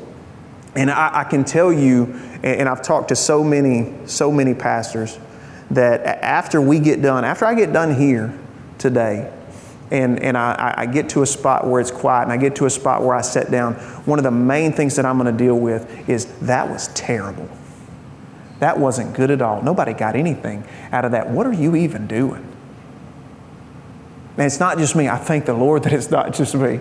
And 0.75 0.91
I, 0.91 1.21
I 1.21 1.25
can 1.25 1.45
tell 1.45 1.73
you, 1.73 2.15
and 2.43 2.69
I've 2.69 2.83
talked 2.83 3.09
to 3.11 3.17
so 3.17 3.45
many, 3.45 3.95
so 4.07 4.33
many 4.33 4.55
pastors, 4.55 5.19
that 5.71 6.05
after 6.05 6.61
we 6.61 6.81
get 6.81 7.01
done, 7.01 7.25
after 7.25 7.47
I 7.47 7.55
get 7.55 7.73
done 7.73 7.95
here 7.95 8.37
today, 8.79 9.33
and, 9.95 10.21
and 10.21 10.37
I, 10.37 10.75
I, 10.79 10.87
get 10.87 11.11
to 11.11 11.23
a 11.23 11.27
spot 11.27 11.67
where 11.67 11.81
it's 11.81 11.91
quiet 11.91 12.25
and 12.25 12.33
I 12.33 12.37
get 12.37 12.57
to 12.57 12.67
a 12.67 12.71
spot 12.71 13.03
where 13.03 13.15
I 13.15 13.21
sit 13.21 13.51
down, 13.51 13.75
one 14.05 14.19
of 14.19 14.25
the 14.25 14.31
main 14.31 14.73
things 14.73 14.97
that 14.97 15.07
I'm 15.07 15.19
going 15.19 15.31
to 15.31 15.45
deal 15.45 15.59
with 15.59 16.09
is 16.09 16.27
that 16.41 16.69
was 16.69 16.89
terrible. 16.89 17.49
That 18.59 18.79
wasn't 18.79 19.15
good 19.15 19.31
at 19.31 19.41
all. 19.41 19.63
Nobody 19.63 19.93
got 19.93 20.17
anything 20.17 20.65
out 20.91 21.05
of 21.05 21.13
that. 21.13 21.31
What 21.31 21.47
are 21.47 21.53
you 21.53 21.77
even 21.77 22.07
doing? 22.07 22.45
And 24.37 24.47
it's 24.47 24.59
not 24.59 24.79
just 24.79 24.97
me. 24.97 25.09
I 25.09 25.17
thank 25.17 25.45
the 25.45 25.55
Lord 25.55 25.85
that 25.85 25.93
it's 25.93 26.11
not 26.11 26.35
just 26.35 26.55
me. 26.55 26.81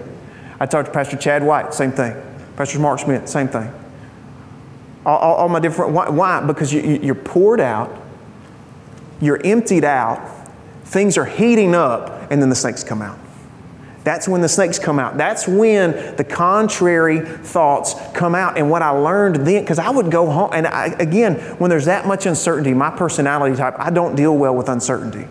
I 0.60 0.65
talked 0.65 0.88
to 0.88 0.93
Pastor 0.93 1.17
Chad 1.17 1.43
White, 1.43 1.74
same 1.74 1.91
thing. 1.91 2.15
Pastor 2.55 2.79
Mark 2.79 3.00
Smith, 3.00 3.29
same 3.29 3.48
thing 3.48 3.72
all, 5.05 5.36
all 5.36 5.50
my 5.50 5.60
different, 5.60 5.91
why? 5.91 6.10
why? 6.10 6.41
Because 6.46 6.74
you, 6.74 6.82
you're 6.82 7.15
poured 7.15 7.60
out, 7.60 7.93
you're 9.22 9.41
emptied 9.43 9.84
out, 9.84 10.22
things 10.93 11.17
are 11.17 11.25
heating 11.25 11.75
up, 11.75 12.31
and 12.31 12.41
then 12.41 12.50
the 12.50 12.55
snakes 12.55 12.83
come 12.83 13.01
out. 13.01 13.19
That's 14.03 14.27
when 14.27 14.41
the 14.41 14.50
snakes 14.50 14.79
come 14.79 15.00
out. 15.00 15.17
That's 15.17 15.47
when 15.47 16.15
the 16.17 16.23
contrary 16.23 17.21
thoughts 17.21 17.95
come 18.13 18.35
out. 18.35 18.57
And 18.57 18.69
what 18.69 18.81
I 18.81 18.89
learned 18.89 19.47
then, 19.47 19.63
because 19.63 19.79
I 19.79 19.89
would 19.89 20.12
go 20.12 20.29
home, 20.29 20.51
and 20.53 20.67
I, 20.67 20.88
again, 21.00 21.35
when 21.57 21.69
there's 21.69 21.85
that 21.85 22.05
much 22.05 22.25
uncertainty, 22.25 22.73
my 22.73 22.89
personality 22.89 23.55
type, 23.55 23.75
I 23.79 23.89
don't 23.89 24.15
deal 24.15 24.38
well 24.38 24.55
with 24.55 24.69
uncertainty. 24.69 25.25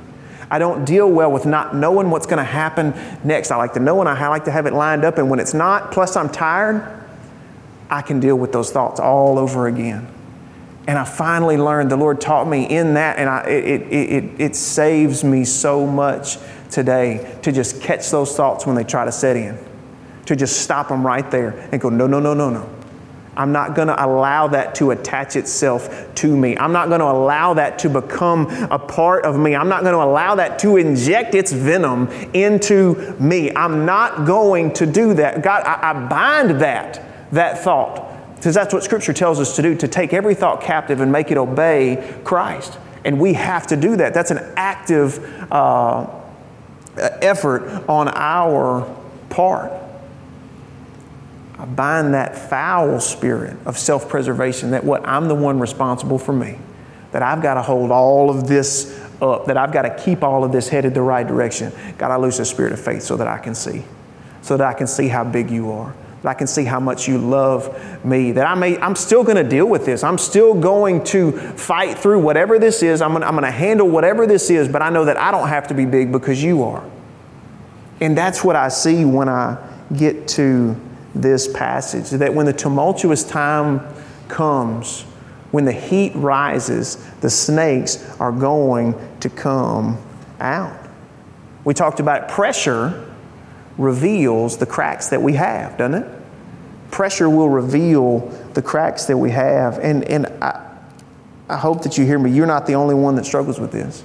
I 0.50 0.58
don't 0.58 0.84
deal 0.84 1.10
well 1.10 1.30
with 1.30 1.46
not 1.46 1.74
knowing 1.74 2.10
what's 2.10 2.26
going 2.26 2.38
to 2.38 2.44
happen 2.44 2.92
next. 3.24 3.50
I 3.50 3.56
like 3.56 3.72
to 3.74 3.80
know 3.80 4.00
and 4.00 4.08
I 4.08 4.28
like 4.28 4.44
to 4.44 4.50
have 4.50 4.66
it 4.66 4.74
lined 4.74 5.04
up. 5.04 5.16
And 5.16 5.30
when 5.30 5.38
it's 5.38 5.54
not, 5.54 5.92
plus 5.92 6.14
I'm 6.14 6.28
tired, 6.28 7.06
I 7.88 8.02
can 8.02 8.20
deal 8.20 8.36
with 8.36 8.52
those 8.52 8.70
thoughts 8.70 9.00
all 9.00 9.38
over 9.38 9.66
again. 9.66 10.06
And 10.86 10.98
I 10.98 11.04
finally 11.04 11.56
learned, 11.56 11.90
the 11.90 11.96
Lord 11.96 12.20
taught 12.20 12.48
me 12.48 12.68
in 12.68 12.94
that, 12.94 13.18
and 13.18 13.28
I, 13.30 13.42
it, 13.44 13.82
it, 13.82 13.92
it, 13.92 14.40
it 14.40 14.56
saves 14.56 15.22
me 15.22 15.44
so 15.44 15.86
much 15.86 16.38
today 16.70 17.38
to 17.42 17.52
just 17.52 17.80
catch 17.80 18.10
those 18.10 18.36
thoughts 18.36 18.66
when 18.66 18.74
they 18.74 18.82
try 18.82 19.04
to 19.04 19.12
set 19.12 19.36
in, 19.36 19.56
to 20.26 20.34
just 20.34 20.62
stop 20.62 20.88
them 20.88 21.06
right 21.06 21.30
there 21.30 21.68
and 21.70 21.80
go, 21.80 21.88
no, 21.88 22.06
no, 22.06 22.18
no, 22.18 22.34
no, 22.34 22.50
no. 22.50 22.68
I'm 23.34 23.52
not 23.52 23.74
going 23.74 23.88
to 23.88 24.04
allow 24.04 24.48
that 24.48 24.74
to 24.76 24.90
attach 24.90 25.36
itself 25.36 26.14
to 26.16 26.36
me. 26.36 26.58
I'm 26.58 26.72
not 26.72 26.88
going 26.88 27.00
to 27.00 27.06
allow 27.06 27.54
that 27.54 27.78
to 27.80 27.88
become 27.88 28.46
a 28.70 28.78
part 28.78 29.24
of 29.24 29.38
me. 29.38 29.54
I'm 29.54 29.68
not 29.68 29.82
going 29.82 29.94
to 29.94 30.02
allow 30.02 30.34
that 30.34 30.58
to 30.60 30.76
inject 30.76 31.34
its 31.34 31.50
venom 31.50 32.08
into 32.34 33.16
me. 33.18 33.50
I'm 33.54 33.86
not 33.86 34.26
going 34.26 34.74
to 34.74 34.86
do 34.86 35.14
that. 35.14 35.42
God, 35.42 35.64
I, 35.64 35.90
I 35.90 36.08
bind 36.08 36.60
that 36.60 37.02
that 37.32 37.60
thought. 37.60 38.11
Because 38.42 38.56
that's 38.56 38.74
what 38.74 38.82
Scripture 38.82 39.12
tells 39.12 39.38
us 39.38 39.54
to 39.54 39.62
do 39.62 39.76
to 39.76 39.86
take 39.86 40.12
every 40.12 40.34
thought 40.34 40.62
captive 40.62 41.00
and 41.00 41.12
make 41.12 41.30
it 41.30 41.38
obey 41.38 42.12
Christ. 42.24 42.76
And 43.04 43.20
we 43.20 43.34
have 43.34 43.68
to 43.68 43.76
do 43.76 43.94
that. 43.98 44.14
That's 44.14 44.32
an 44.32 44.40
active 44.56 45.20
uh, 45.52 46.10
effort 46.96 47.88
on 47.88 48.08
our 48.08 48.92
part. 49.30 49.70
I 51.56 51.66
bind 51.66 52.14
that 52.14 52.36
foul 52.36 52.98
spirit 52.98 53.56
of 53.64 53.78
self 53.78 54.08
preservation 54.08 54.72
that 54.72 54.82
what 54.82 55.06
I'm 55.06 55.28
the 55.28 55.36
one 55.36 55.60
responsible 55.60 56.18
for 56.18 56.32
me, 56.32 56.58
that 57.12 57.22
I've 57.22 57.42
got 57.42 57.54
to 57.54 57.62
hold 57.62 57.92
all 57.92 58.28
of 58.28 58.48
this 58.48 59.00
up, 59.20 59.46
that 59.46 59.56
I've 59.56 59.70
got 59.70 59.82
to 59.82 59.96
keep 60.02 60.24
all 60.24 60.42
of 60.42 60.50
this 60.50 60.68
headed 60.68 60.94
the 60.94 61.02
right 61.02 61.24
direction. 61.24 61.70
God, 61.96 62.10
I 62.10 62.16
lose 62.16 62.38
the 62.38 62.44
spirit 62.44 62.72
of 62.72 62.80
faith 62.80 63.04
so 63.04 63.16
that 63.18 63.28
I 63.28 63.38
can 63.38 63.54
see, 63.54 63.84
so 64.40 64.56
that 64.56 64.66
I 64.66 64.74
can 64.74 64.88
see 64.88 65.06
how 65.06 65.22
big 65.22 65.48
you 65.48 65.70
are 65.70 65.94
I 66.24 66.34
can 66.34 66.46
see 66.46 66.64
how 66.64 66.78
much 66.78 67.08
you 67.08 67.18
love 67.18 68.04
me, 68.04 68.32
that 68.32 68.46
I 68.46 68.54
may, 68.54 68.78
I'm 68.78 68.94
still 68.94 69.24
going 69.24 69.36
to 69.36 69.44
deal 69.44 69.66
with 69.66 69.84
this. 69.84 70.04
I'm 70.04 70.18
still 70.18 70.54
going 70.54 71.02
to 71.04 71.32
fight 71.32 71.98
through 71.98 72.20
whatever 72.20 72.58
this 72.58 72.82
is. 72.82 73.02
I'm 73.02 73.12
going, 73.12 73.24
I'm 73.24 73.40
to 73.40 73.50
handle 73.50 73.88
whatever 73.88 74.26
this 74.26 74.48
is, 74.50 74.68
but 74.68 74.82
I 74.82 74.90
know 74.90 75.04
that 75.04 75.16
I 75.16 75.30
don't 75.30 75.48
have 75.48 75.68
to 75.68 75.74
be 75.74 75.84
big 75.84 76.12
because 76.12 76.42
you 76.42 76.62
are. 76.62 76.84
And 78.00 78.16
that's 78.16 78.44
what 78.44 78.56
I 78.56 78.68
see 78.68 79.04
when 79.04 79.28
I 79.28 79.58
get 79.96 80.28
to 80.28 80.76
this 81.14 81.46
passage 81.52 82.10
that 82.10 82.32
when 82.32 82.46
the 82.46 82.52
tumultuous 82.52 83.22
time 83.22 83.80
comes, 84.28 85.02
when 85.50 85.64
the 85.64 85.72
heat 85.72 86.12
rises, 86.14 86.96
the 87.20 87.28
snakes 87.28 88.18
are 88.18 88.32
going 88.32 88.94
to 89.20 89.28
come 89.28 89.98
out. 90.40 90.76
We 91.64 91.74
talked 91.74 92.00
about 92.00 92.28
pressure 92.28 93.11
reveals 93.78 94.58
the 94.58 94.66
cracks 94.66 95.08
that 95.08 95.22
we 95.22 95.34
have, 95.34 95.76
doesn't 95.78 96.02
it? 96.02 96.20
Pressure 96.90 97.28
will 97.28 97.48
reveal 97.48 98.20
the 98.54 98.62
cracks 98.62 99.06
that 99.06 99.16
we 99.16 99.30
have. 99.30 99.78
And, 99.78 100.04
and 100.04 100.26
I, 100.42 100.68
I 101.48 101.56
hope 101.56 101.82
that 101.82 101.96
you 101.96 102.04
hear 102.04 102.18
me. 102.18 102.30
You're 102.30 102.46
not 102.46 102.66
the 102.66 102.74
only 102.74 102.94
one 102.94 103.14
that 103.16 103.24
struggles 103.24 103.58
with 103.58 103.72
this. 103.72 104.04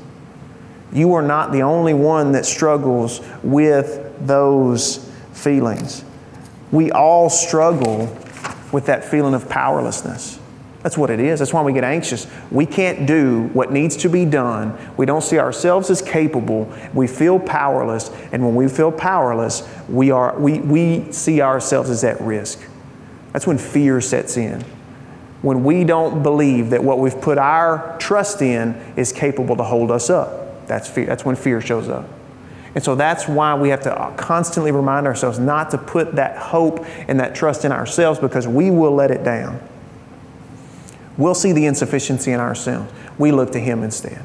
You 0.94 1.14
are 1.14 1.22
not 1.22 1.52
the 1.52 1.64
only 1.64 1.94
one 1.94 2.32
that 2.32 2.46
struggles 2.46 3.22
with 3.44 4.14
those 4.26 5.10
feelings. 5.34 6.04
We 6.72 6.92
all 6.92 7.30
struggle 7.30 8.16
with 8.72 8.86
that 8.88 9.04
feeling 9.04 9.34
of 9.34 9.50
powerlessness. 9.50 10.40
That's 10.84 10.98
what 10.98 11.10
it 11.10 11.20
is. 11.20 11.40
That's 11.40 11.54
why 11.54 11.62
we 11.64 11.74
get 11.74 11.84
anxious. 11.84 12.28
We 12.52 12.66
can't 12.66 13.08
do 13.08 13.50
what 13.54 13.72
needs 13.72 13.98
to 13.98 14.10
be 14.10 14.26
done. 14.26 14.78
We 14.96 15.06
don't 15.06 15.24
see 15.24 15.40
ourselves 15.40 15.90
as 15.90 16.02
capable. 16.02 16.72
We 16.94 17.08
feel 17.08 17.40
powerless. 17.40 18.12
And 18.32 18.44
when 18.46 18.56
we 18.56 18.68
feel 18.68 18.92
powerless, 18.92 19.68
we, 19.90 20.12
are, 20.12 20.38
we, 20.40 20.60
we 20.60 21.12
see 21.12 21.42
ourselves 21.42 21.90
as 21.90 22.04
at 22.04 22.22
risk. 22.22 22.62
That's 23.34 23.48
when 23.48 23.58
fear 23.58 24.02
sets 24.02 24.38
in. 24.38 24.64
When 25.42 25.64
we 25.64 25.84
don't 25.84 26.24
believe 26.24 26.70
that 26.70 26.84
what 26.84 27.00
we've 27.00 27.20
put 27.20 27.38
our 27.38 27.98
trust 28.00 28.42
in 28.42 28.76
is 28.96 29.12
capable 29.12 29.56
to 29.58 29.64
hold 29.64 29.92
us 29.92 30.10
up. 30.10 30.68
That's, 30.68 30.88
fear. 30.88 31.06
That's 31.06 31.26
when 31.26 31.36
fear 31.36 31.60
shows 31.60 31.90
up. 31.90 32.08
And 32.76 32.84
so 32.84 32.94
that's 32.96 33.28
why 33.28 33.56
we 33.56 33.70
have 33.70 33.82
to 33.82 34.14
constantly 34.18 34.72
remind 34.72 35.08
ourselves 35.08 35.40
not 35.40 35.72
to 35.72 35.78
put 35.80 36.16
that 36.16 36.38
hope 36.38 36.86
and 37.08 37.20
that 37.20 37.34
trust 37.34 37.66
in 37.66 37.72
ourselves 37.72 38.20
because 38.20 38.48
we 38.48 38.70
will 38.70 38.94
let 38.94 39.10
it 39.10 39.24
down. 39.24 39.60
We'll 41.18 41.36
see 41.36 41.52
the 41.52 41.66
insufficiency 41.66 42.32
in 42.32 42.40
ourselves. 42.40 42.92
We 43.18 43.32
look 43.32 43.52
to 43.54 43.60
Him 43.60 43.84
instead 43.84 44.24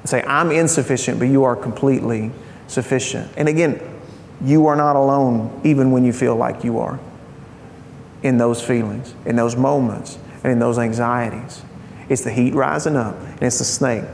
and 0.00 0.08
say, 0.08 0.22
I'm 0.22 0.50
insufficient, 0.50 1.18
but 1.18 1.28
you 1.28 1.44
are 1.44 1.54
completely 1.54 2.30
sufficient. 2.66 3.30
And 3.36 3.48
again, 3.48 3.80
you 4.42 4.66
are 4.66 4.76
not 4.76 4.96
alone 4.96 5.60
even 5.64 5.92
when 5.92 6.04
you 6.04 6.12
feel 6.12 6.36
like 6.36 6.64
you 6.64 6.78
are 6.78 6.98
in 8.22 8.38
those 8.38 8.62
feelings, 8.62 9.14
in 9.26 9.36
those 9.36 9.56
moments, 9.56 10.18
and 10.42 10.52
in 10.52 10.58
those 10.58 10.78
anxieties. 10.78 11.62
It's 12.08 12.22
the 12.22 12.30
heat 12.30 12.54
rising 12.54 12.96
up, 12.96 13.16
and 13.18 13.42
it's 13.42 13.58
the 13.58 13.64
snake 13.64 14.04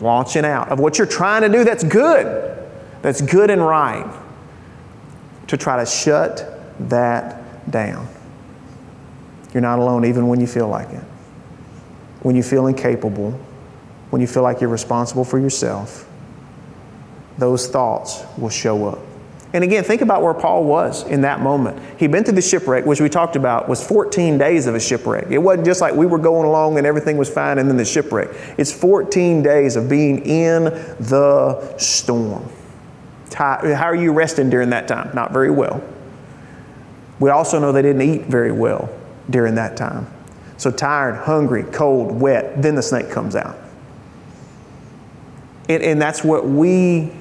launching 0.00 0.44
out 0.44 0.68
of 0.70 0.80
what 0.80 0.98
you're 0.98 1.06
trying 1.06 1.42
to 1.42 1.48
do 1.48 1.62
that's 1.62 1.84
good, 1.84 2.68
that's 3.02 3.20
good 3.20 3.50
and 3.50 3.64
right, 3.64 4.12
to 5.46 5.56
try 5.56 5.76
to 5.76 5.86
shut 5.86 6.60
that 6.88 7.70
down. 7.70 8.08
You're 9.54 9.60
not 9.60 9.78
alone 9.78 10.04
even 10.04 10.26
when 10.26 10.40
you 10.40 10.48
feel 10.48 10.66
like 10.66 10.90
it 10.90 11.04
when 12.26 12.34
you 12.34 12.42
feel 12.42 12.66
incapable, 12.66 13.30
when 14.10 14.20
you 14.20 14.26
feel 14.26 14.42
like 14.42 14.60
you're 14.60 14.68
responsible 14.68 15.24
for 15.24 15.38
yourself, 15.38 16.10
those 17.38 17.68
thoughts 17.68 18.24
will 18.36 18.50
show 18.50 18.88
up. 18.88 18.98
And 19.52 19.62
again, 19.62 19.84
think 19.84 20.00
about 20.00 20.22
where 20.22 20.34
Paul 20.34 20.64
was 20.64 21.06
in 21.06 21.20
that 21.20 21.38
moment. 21.38 21.80
He'd 22.00 22.10
been 22.10 22.24
through 22.24 22.34
the 22.34 22.42
shipwreck, 22.42 22.84
which 22.84 23.00
we 23.00 23.08
talked 23.08 23.36
about 23.36 23.68
was 23.68 23.80
14 23.86 24.38
days 24.38 24.66
of 24.66 24.74
a 24.74 24.80
shipwreck. 24.80 25.28
It 25.30 25.38
wasn't 25.38 25.66
just 25.66 25.80
like 25.80 25.94
we 25.94 26.04
were 26.04 26.18
going 26.18 26.48
along 26.48 26.78
and 26.78 26.84
everything 26.84 27.16
was 27.16 27.32
fine 27.32 27.60
and 27.60 27.68
then 27.68 27.76
the 27.76 27.84
shipwreck. 27.84 28.30
It's 28.58 28.72
14 28.72 29.44
days 29.44 29.76
of 29.76 29.88
being 29.88 30.26
in 30.26 30.64
the 30.64 31.78
storm. 31.78 32.50
How 33.34 33.84
are 33.84 33.94
you 33.94 34.12
resting 34.12 34.50
during 34.50 34.70
that 34.70 34.88
time? 34.88 35.14
Not 35.14 35.32
very 35.32 35.52
well. 35.52 35.80
We 37.20 37.30
also 37.30 37.60
know 37.60 37.70
they 37.70 37.82
didn't 37.82 38.02
eat 38.02 38.22
very 38.22 38.50
well 38.50 38.90
during 39.30 39.54
that 39.54 39.76
time. 39.76 40.08
So 40.58 40.70
tired, 40.70 41.16
hungry, 41.16 41.64
cold, 41.64 42.18
wet, 42.18 42.62
then 42.62 42.74
the 42.74 42.82
snake 42.82 43.10
comes 43.10 43.36
out. 43.36 43.58
And, 45.68 45.82
and 45.82 46.00
that's 46.00 46.24
what 46.24 46.46
we 46.46 47.12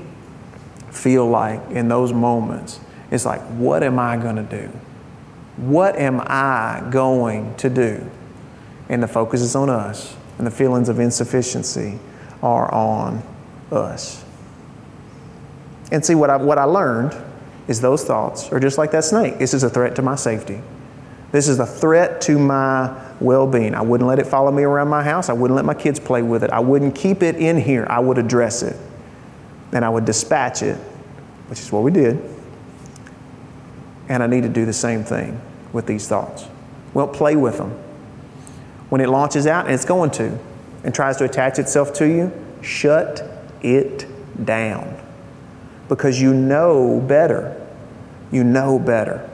feel 0.91 1.27
like 1.27 1.61
in 1.71 1.87
those 1.87 2.13
moments. 2.13 2.79
It's 3.11 3.25
like, 3.25 3.41
what 3.41 3.83
am 3.83 3.99
I 3.99 4.17
going 4.17 4.37
to 4.37 4.43
do? 4.43 4.67
What 5.57 5.95
am 5.95 6.21
I 6.21 6.87
going 6.89 7.55
to 7.57 7.69
do? 7.69 8.09
And 8.89 9.01
the 9.01 9.07
focus 9.07 9.41
is 9.41 9.55
on 9.55 9.69
us, 9.69 10.15
and 10.37 10.45
the 10.45 10.51
feelings 10.51 10.89
of 10.89 10.99
insufficiency 10.99 11.99
are 12.41 12.71
on 12.73 13.23
us. 13.71 14.23
And 15.91 16.05
see, 16.05 16.15
what 16.15 16.29
I, 16.29 16.37
what 16.37 16.57
I 16.57 16.63
learned 16.63 17.15
is 17.67 17.81
those 17.81 18.03
thoughts 18.03 18.51
are 18.51 18.59
just 18.59 18.77
like 18.77 18.91
that 18.91 19.03
snake. 19.03 19.39
This 19.39 19.53
is 19.53 19.63
a 19.63 19.69
threat 19.69 19.95
to 19.95 20.01
my 20.01 20.15
safety. 20.15 20.61
This 21.31 21.47
is 21.47 21.59
a 21.59 21.65
threat 21.65 22.21
to 22.21 22.37
my 22.37 23.04
well 23.19 23.47
being. 23.47 23.73
I 23.75 23.81
wouldn't 23.81 24.07
let 24.07 24.19
it 24.19 24.27
follow 24.27 24.51
me 24.51 24.63
around 24.63 24.89
my 24.89 25.03
house. 25.03 25.29
I 25.29 25.33
wouldn't 25.33 25.55
let 25.55 25.65
my 25.65 25.73
kids 25.73 25.99
play 25.99 26.21
with 26.21 26.43
it. 26.43 26.49
I 26.51 26.59
wouldn't 26.59 26.95
keep 26.95 27.23
it 27.23 27.35
in 27.35 27.57
here. 27.57 27.87
I 27.89 27.99
would 27.99 28.17
address 28.17 28.63
it. 28.63 28.75
And 29.71 29.83
I 29.83 29.89
would 29.89 30.05
dispatch 30.05 30.61
it, 30.61 30.77
which 31.47 31.59
is 31.59 31.71
what 31.71 31.83
we 31.83 31.91
did. 31.91 32.21
And 34.09 34.21
I 34.21 34.27
need 34.27 34.43
to 34.43 34.49
do 34.49 34.65
the 34.65 34.73
same 34.73 35.03
thing 35.03 35.39
with 35.73 35.85
these 35.85 36.07
thoughts. 36.07 36.45
Well, 36.93 37.07
play 37.07 37.35
with 37.35 37.57
them. 37.57 37.71
When 38.89 39.01
it 39.01 39.09
launches 39.09 39.47
out, 39.47 39.65
and 39.65 39.73
it's 39.73 39.85
going 39.85 40.11
to, 40.11 40.37
and 40.83 40.93
tries 40.93 41.17
to 41.17 41.25
attach 41.25 41.57
itself 41.59 41.93
to 41.93 42.07
you, 42.07 42.31
shut 42.61 43.27
it 43.61 44.05
down. 44.45 45.01
Because 45.89 46.21
you 46.21 46.33
know 46.33 47.01
better. 47.01 47.61
You 48.31 48.43
know 48.43 48.79
better. 48.79 49.29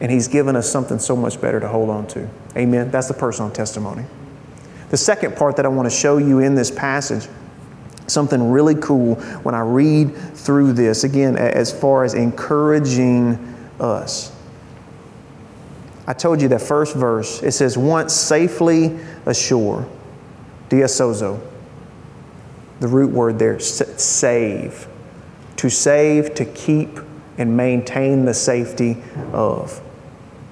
And 0.00 0.10
He's 0.10 0.28
given 0.28 0.56
us 0.56 0.70
something 0.70 0.98
so 0.98 1.16
much 1.16 1.40
better 1.40 1.58
to 1.60 1.68
hold 1.68 1.88
on 1.88 2.06
to. 2.08 2.28
Amen. 2.56 2.90
That's 2.90 3.08
the 3.08 3.14
personal 3.14 3.50
testimony. 3.50 4.04
The 4.90 4.96
second 4.96 5.36
part 5.36 5.56
that 5.56 5.64
I 5.64 5.68
want 5.68 5.90
to 5.90 5.96
show 5.96 6.18
you 6.18 6.38
in 6.38 6.54
this 6.54 6.70
passage, 6.70 7.28
something 8.06 8.50
really 8.50 8.76
cool 8.76 9.16
when 9.42 9.54
I 9.54 9.60
read 9.60 10.14
through 10.14 10.74
this, 10.74 11.02
again, 11.02 11.36
as 11.36 11.72
far 11.72 12.04
as 12.04 12.14
encouraging 12.14 13.54
us. 13.80 14.32
I 16.06 16.12
told 16.12 16.40
you 16.40 16.48
that 16.48 16.60
first 16.60 16.94
verse, 16.94 17.42
it 17.42 17.52
says, 17.52 17.76
once 17.76 18.14
safely 18.14 18.96
ashore, 19.24 19.88
diasozo, 20.68 21.40
the 22.78 22.86
root 22.86 23.10
word 23.10 23.38
there, 23.38 23.58
save. 23.58 24.86
To 25.56 25.70
save, 25.70 26.34
to 26.34 26.44
keep, 26.44 27.00
and 27.38 27.56
maintain 27.56 28.24
the 28.24 28.34
safety 28.34 29.02
of 29.32 29.82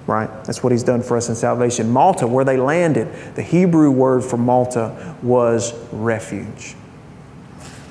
right? 0.06 0.28
That's 0.44 0.62
what 0.62 0.72
he's 0.72 0.82
done 0.82 1.02
for 1.02 1.16
us 1.16 1.28
in 1.28 1.34
salvation. 1.34 1.90
Malta, 1.90 2.26
where 2.26 2.44
they 2.44 2.56
landed, 2.56 3.08
the 3.34 3.42
Hebrew 3.42 3.90
word 3.90 4.22
for 4.22 4.36
Malta 4.36 5.16
was 5.22 5.74
refuge. 5.92 6.74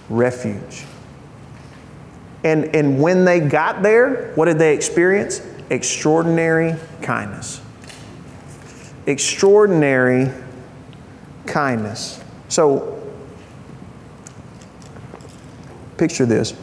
Refuge. 0.09 0.85
And, 2.43 2.75
and 2.75 3.01
when 3.01 3.25
they 3.25 3.39
got 3.39 3.81
there, 3.81 4.31
what 4.35 4.45
did 4.45 4.59
they 4.59 4.75
experience? 4.75 5.41
Extraordinary 5.69 6.75
kindness. 7.01 7.61
Extraordinary 9.05 10.31
kindness. 11.45 12.21
So, 12.49 13.01
picture 15.97 16.25
this. 16.25 16.53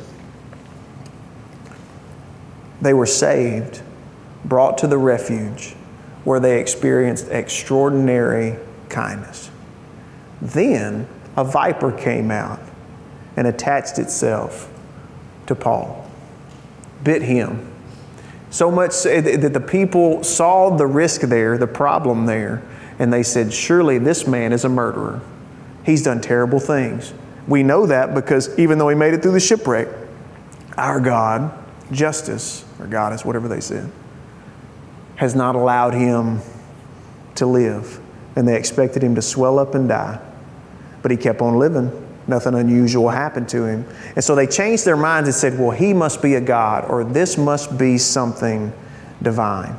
They 2.82 2.94
were 2.94 3.06
saved 3.06 3.82
brought 4.44 4.79
to 4.79 4.87
the 4.87 4.98
refuge 4.98 5.74
where 6.24 6.40
they 6.40 6.61
experienced 6.61 7.29
extraordinary 7.29 8.59
kindness. 8.88 9.50
Then 10.40 11.07
a 11.37 11.44
viper 11.44 11.92
came 11.92 12.31
out 12.31 12.61
and 13.37 13.46
attached 13.46 13.98
itself 13.98 14.70
to 15.46 15.55
Paul, 15.55 16.09
bit 17.03 17.22
him. 17.22 17.66
So 18.50 18.70
much 18.70 19.03
that 19.05 19.53
the 19.53 19.61
people 19.61 20.24
saw 20.24 20.76
the 20.76 20.87
risk 20.87 21.22
there, 21.22 21.57
the 21.57 21.66
problem 21.66 22.26
there, 22.26 22.62
and 22.98 23.12
they 23.12 23.22
said, 23.22 23.53
Surely 23.53 23.98
this 23.98 24.26
man 24.26 24.53
is 24.53 24.64
a 24.64 24.68
murderer. 24.68 25.20
He's 25.85 26.03
done 26.03 26.20
terrible 26.20 26.61
things. 26.61 27.14
We 27.46 27.62
know 27.62 27.87
that 27.87 28.14
because 28.14 28.59
even 28.59 28.79
though 28.79 28.88
he 28.88 28.96
made 28.96 29.14
it 29.14 29.22
through 29.22 29.33
the 29.33 29.40
shipwreck, 29.40 29.88
our 30.76 31.00
God, 31.00 31.53
justice, 31.90 32.64
or 32.79 32.87
goddess, 32.87 33.24
whatever 33.24 33.48
they 33.48 33.61
said, 33.61 33.90
has 35.20 35.35
not 35.35 35.54
allowed 35.54 35.92
him 35.92 36.40
to 37.35 37.44
live. 37.44 38.00
And 38.37 38.48
they 38.48 38.56
expected 38.56 39.04
him 39.04 39.16
to 39.16 39.22
swell 39.22 39.59
up 39.59 39.74
and 39.74 39.87
die. 39.87 40.18
But 41.02 41.11
he 41.11 41.18
kept 41.18 41.42
on 41.42 41.59
living. 41.59 41.90
Nothing 42.26 42.54
unusual 42.54 43.11
happened 43.11 43.46
to 43.50 43.66
him. 43.66 43.85
And 44.16 44.24
so 44.24 44.35
they 44.35 44.46
changed 44.46 44.87
their 44.87 44.96
minds 44.96 45.28
and 45.28 45.35
said, 45.35 45.59
well, 45.59 45.72
he 45.72 45.92
must 45.92 46.22
be 46.22 46.37
a 46.37 46.40
God, 46.40 46.87
or 46.88 47.04
this 47.04 47.37
must 47.37 47.76
be 47.76 47.98
something 47.98 48.72
divine. 49.20 49.76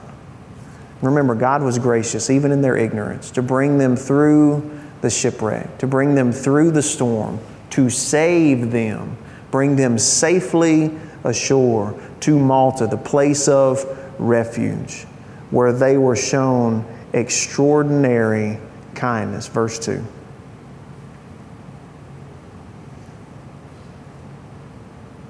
Remember, 1.01 1.33
God 1.33 1.63
was 1.63 1.79
gracious, 1.79 2.29
even 2.29 2.51
in 2.51 2.61
their 2.61 2.77
ignorance, 2.77 3.31
to 3.31 3.41
bring 3.41 3.79
them 3.79 3.95
through 3.95 4.79
the 5.01 5.09
shipwreck, 5.09 5.79
to 5.79 5.87
bring 5.87 6.13
them 6.13 6.31
through 6.31 6.69
the 6.69 6.83
storm, 6.83 7.39
to 7.71 7.89
save 7.89 8.69
them, 8.69 9.17
bring 9.49 9.75
them 9.75 9.97
safely 9.97 10.95
ashore 11.23 11.99
to 12.19 12.37
Malta, 12.37 12.85
the 12.85 12.95
place 12.95 13.47
of 13.47 13.83
refuge 14.19 15.07
where 15.51 15.71
they 15.71 15.97
were 15.97 16.15
shown 16.15 16.85
extraordinary 17.13 18.59
kindness. 18.95 19.47
Verse 19.47 19.77
2. 19.79 20.03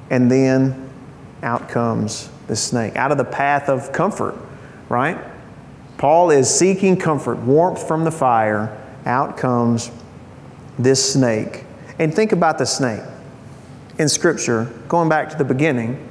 And 0.10 0.30
then 0.30 0.90
out 1.42 1.70
comes 1.70 2.30
the 2.48 2.56
snake, 2.56 2.96
out 2.96 3.12
of 3.12 3.18
the 3.18 3.24
path 3.24 3.70
of 3.70 3.92
comfort, 3.92 4.36
right? 4.90 5.18
Paul 5.98 6.32
is 6.32 6.50
seeking 6.50 6.98
comfort, 6.98 7.38
warmth 7.40 7.88
from 7.88 8.04
the 8.04 8.12
fire. 8.12 8.78
Out 9.06 9.38
comes 9.38 9.92
this 10.78 11.14
snake. 11.14 11.64
And 11.98 12.14
think 12.14 12.32
about 12.32 12.58
the 12.58 12.66
snake 12.66 13.04
in 13.98 14.10
Scripture, 14.10 14.66
going 14.88 15.10
back 15.10 15.30
to 15.30 15.38
the 15.38 15.46
beginning. 15.46 16.08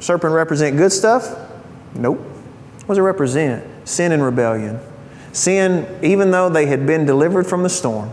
Serpent 0.00 0.32
represent 0.32 0.76
good 0.76 0.92
stuff? 0.92 1.36
Nope. 1.94 2.35
What 2.80 2.88
does 2.88 2.98
it 2.98 3.02
represent? 3.02 3.64
Sin 3.88 4.12
and 4.12 4.22
rebellion. 4.22 4.80
Sin, 5.32 5.86
even 6.02 6.30
though 6.30 6.48
they 6.48 6.66
had 6.66 6.86
been 6.86 7.04
delivered 7.04 7.46
from 7.46 7.62
the 7.62 7.68
storm, 7.68 8.10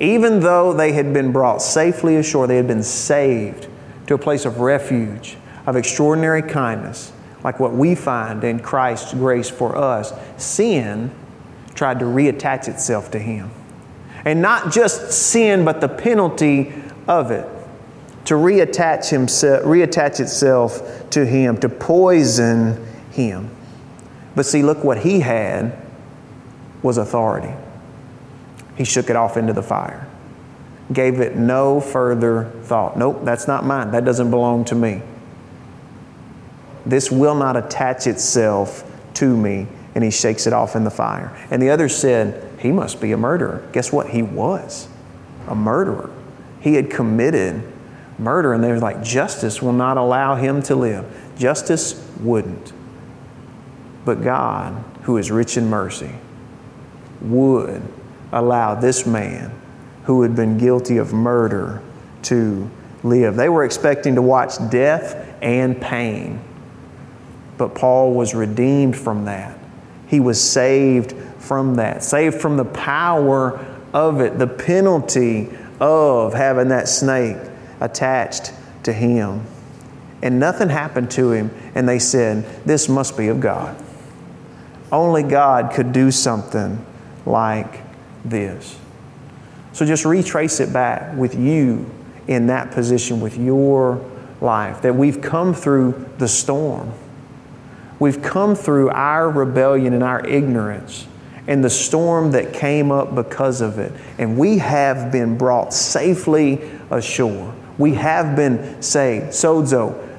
even 0.00 0.40
though 0.40 0.72
they 0.72 0.92
had 0.92 1.12
been 1.12 1.30
brought 1.30 1.62
safely 1.62 2.16
ashore, 2.16 2.46
they 2.46 2.56
had 2.56 2.66
been 2.66 2.82
saved 2.82 3.68
to 4.06 4.14
a 4.14 4.18
place 4.18 4.44
of 4.44 4.58
refuge, 4.58 5.36
of 5.66 5.76
extraordinary 5.76 6.42
kindness, 6.42 7.12
like 7.44 7.60
what 7.60 7.72
we 7.72 7.94
find 7.94 8.42
in 8.42 8.58
Christ's 8.58 9.14
grace 9.14 9.48
for 9.48 9.76
us. 9.76 10.12
Sin 10.36 11.10
tried 11.74 12.00
to 12.00 12.04
reattach 12.04 12.68
itself 12.68 13.10
to 13.12 13.18
Him. 13.18 13.50
And 14.24 14.42
not 14.42 14.72
just 14.72 15.12
sin, 15.12 15.64
but 15.64 15.80
the 15.80 15.88
penalty 15.88 16.72
of 17.06 17.30
it 17.30 17.48
to 18.24 18.34
reattach, 18.34 19.10
himself, 19.10 19.64
reattach 19.64 20.20
itself 20.20 21.08
to 21.10 21.24
Him, 21.24 21.58
to 21.58 21.68
poison 21.68 22.84
Him. 23.10 23.50
But 24.34 24.46
see, 24.46 24.62
look 24.62 24.82
what 24.84 24.98
He 24.98 25.20
had 25.20 25.76
was 26.82 26.98
authority. 26.98 27.54
He 28.76 28.84
shook 28.84 29.10
it 29.10 29.16
off 29.16 29.36
into 29.36 29.52
the 29.52 29.62
fire, 29.62 30.08
gave 30.92 31.20
it 31.20 31.36
no 31.36 31.80
further 31.80 32.50
thought. 32.62 32.96
Nope, 32.96 33.20
that's 33.24 33.46
not 33.46 33.64
mine. 33.64 33.90
That 33.90 34.04
doesn't 34.04 34.30
belong 34.30 34.64
to 34.66 34.74
me. 34.74 35.02
This 36.84 37.10
will 37.10 37.34
not 37.34 37.56
attach 37.56 38.06
itself 38.06 38.90
to 39.14 39.36
me. 39.36 39.68
And 39.94 40.02
he 40.02 40.10
shakes 40.10 40.46
it 40.46 40.54
off 40.54 40.74
in 40.74 40.84
the 40.84 40.90
fire. 40.90 41.36
And 41.50 41.60
the 41.60 41.68
others 41.68 41.94
said, 41.94 42.58
He 42.60 42.72
must 42.72 43.00
be 43.00 43.12
a 43.12 43.16
murderer. 43.18 43.68
Guess 43.72 43.92
what? 43.92 44.08
He 44.08 44.22
was 44.22 44.88
a 45.46 45.54
murderer. 45.54 46.10
He 46.60 46.74
had 46.74 46.90
committed 46.90 47.62
murder. 48.18 48.54
And 48.54 48.64
they 48.64 48.72
were 48.72 48.78
like, 48.78 49.02
Justice 49.02 49.60
will 49.60 49.74
not 49.74 49.98
allow 49.98 50.34
him 50.34 50.62
to 50.62 50.74
live. 50.74 51.04
Justice 51.36 52.02
wouldn't. 52.20 52.72
But 54.04 54.22
God, 54.22 54.84
who 55.02 55.16
is 55.16 55.30
rich 55.30 55.56
in 55.56 55.68
mercy, 55.68 56.10
would 57.20 57.82
allow 58.32 58.74
this 58.74 59.06
man 59.06 59.52
who 60.04 60.22
had 60.22 60.34
been 60.34 60.58
guilty 60.58 60.96
of 60.96 61.12
murder 61.12 61.80
to 62.22 62.68
live. 63.02 63.36
They 63.36 63.48
were 63.48 63.64
expecting 63.64 64.14
to 64.16 64.22
watch 64.22 64.54
death 64.70 65.36
and 65.42 65.80
pain, 65.80 66.40
but 67.58 67.74
Paul 67.74 68.14
was 68.14 68.34
redeemed 68.34 68.96
from 68.96 69.26
that. 69.26 69.58
He 70.08 70.20
was 70.20 70.42
saved 70.42 71.14
from 71.38 71.76
that, 71.76 72.02
saved 72.02 72.40
from 72.40 72.56
the 72.56 72.64
power 72.64 73.64
of 73.92 74.20
it, 74.20 74.38
the 74.38 74.46
penalty 74.46 75.50
of 75.80 76.34
having 76.34 76.68
that 76.68 76.88
snake 76.88 77.36
attached 77.80 78.52
to 78.84 78.92
him. 78.92 79.44
And 80.22 80.38
nothing 80.38 80.68
happened 80.68 81.10
to 81.12 81.32
him, 81.32 81.50
and 81.74 81.88
they 81.88 81.98
said, 81.98 82.44
This 82.64 82.88
must 82.88 83.16
be 83.16 83.28
of 83.28 83.40
God. 83.40 83.81
Only 84.92 85.22
God 85.22 85.72
could 85.72 85.92
do 85.92 86.10
something 86.10 86.84
like 87.26 87.80
this. 88.24 88.78
So 89.72 89.86
just 89.86 90.04
retrace 90.04 90.60
it 90.60 90.72
back 90.72 91.16
with 91.16 91.34
you 91.34 91.90
in 92.28 92.46
that 92.48 92.70
position 92.70 93.20
with 93.20 93.38
your 93.38 94.04
life, 94.40 94.82
that 94.82 94.94
we've 94.94 95.20
come 95.20 95.54
through 95.54 96.08
the 96.18 96.28
storm. 96.28 96.92
We've 97.98 98.20
come 98.20 98.54
through 98.54 98.90
our 98.90 99.30
rebellion 99.30 99.94
and 99.94 100.02
our 100.02 100.26
ignorance 100.26 101.06
and 101.46 101.64
the 101.64 101.70
storm 101.70 102.32
that 102.32 102.52
came 102.52 102.92
up 102.92 103.14
because 103.14 103.60
of 103.60 103.78
it. 103.78 103.92
And 104.18 104.36
we 104.36 104.58
have 104.58 105.10
been 105.10 105.38
brought 105.38 105.72
safely 105.72 106.60
ashore. 106.90 107.54
We 107.78 107.94
have 107.94 108.36
been 108.36 108.82
saved. 108.82 109.26
Sozo, 109.26 110.11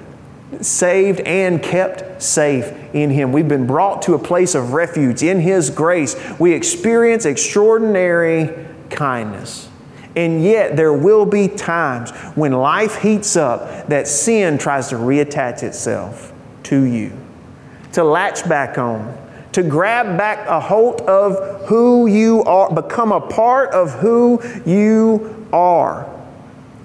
saved 0.62 1.20
and 1.22 1.62
kept 1.62 2.22
safe 2.22 2.72
in 2.94 3.10
Him. 3.10 3.32
We've 3.32 3.48
been 3.48 3.68
brought 3.68 4.02
to 4.04 4.14
a 4.14 4.20
place 4.20 4.56
of 4.56 4.74
refuge 4.74 5.24
in 5.24 5.40
His 5.40 5.70
grace. 5.70 6.16
We 6.40 6.54
experience 6.54 7.26
extraordinary 7.26 8.68
kindness. 8.90 9.70
And 10.16 10.44
yet, 10.44 10.76
there 10.76 10.94
will 10.94 11.26
be 11.26 11.48
times 11.48 12.12
when 12.36 12.52
life 12.52 12.98
heats 12.98 13.36
up 13.36 13.88
that 13.88 14.08
sin 14.08 14.58
tries 14.58 14.90
to 14.90 14.96
reattach 14.96 15.64
itself 15.64 16.32
to 16.64 16.84
you, 16.84 17.12
to 17.94 18.04
latch 18.04 18.48
back 18.48 18.78
on, 18.78 19.18
to 19.54 19.64
grab 19.64 20.18
back 20.18 20.48
a 20.48 20.60
hold 20.60 21.02
of 21.02 21.68
who 21.68 22.08
you 22.08 22.44
are, 22.44 22.72
become 22.74 23.12
a 23.12 23.22
part 23.22 23.72
of 23.72 23.92
who 23.94 24.42
you 24.66 25.48
are. 25.52 26.13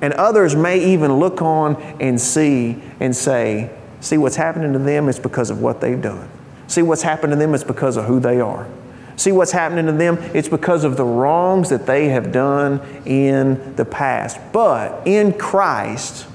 And 0.01 0.13
others 0.15 0.55
may 0.55 0.93
even 0.93 1.15
look 1.19 1.43
on 1.43 1.77
and 2.01 2.21
see 2.21 2.81
and 3.01 3.15
say, 3.15 3.71
See 4.01 4.17
what's 4.17 4.37
happening 4.37 4.73
to 4.73 4.79
them 4.79 5.09
is 5.09 5.19
because 5.19 5.51
of 5.51 5.61
what 5.61 5.81
they've 5.81 6.01
done. 6.01 6.29
See 6.69 6.83
what's 6.83 7.03
happened 7.03 7.33
to 7.33 7.37
them 7.37 7.55
is 7.55 7.65
because 7.65 7.97
of 7.97 8.05
who 8.05 8.21
they 8.21 8.41
are. 8.41 8.69
See 9.17 9.33
what's 9.33 9.51
happening 9.51 9.87
to 9.87 9.93
them? 9.93 10.19
It's 10.35 10.49
because 10.49 10.85
of 10.85 10.97
the 10.97 11.05
wrongs 11.05 11.71
that 11.71 11.87
they 11.87 12.09
have 12.11 12.31
done 12.31 12.81
in 13.05 13.75
the 13.75 13.85
past. 13.85 14.39
But 14.53 15.05
in 15.07 15.33
Christ, 15.33 16.29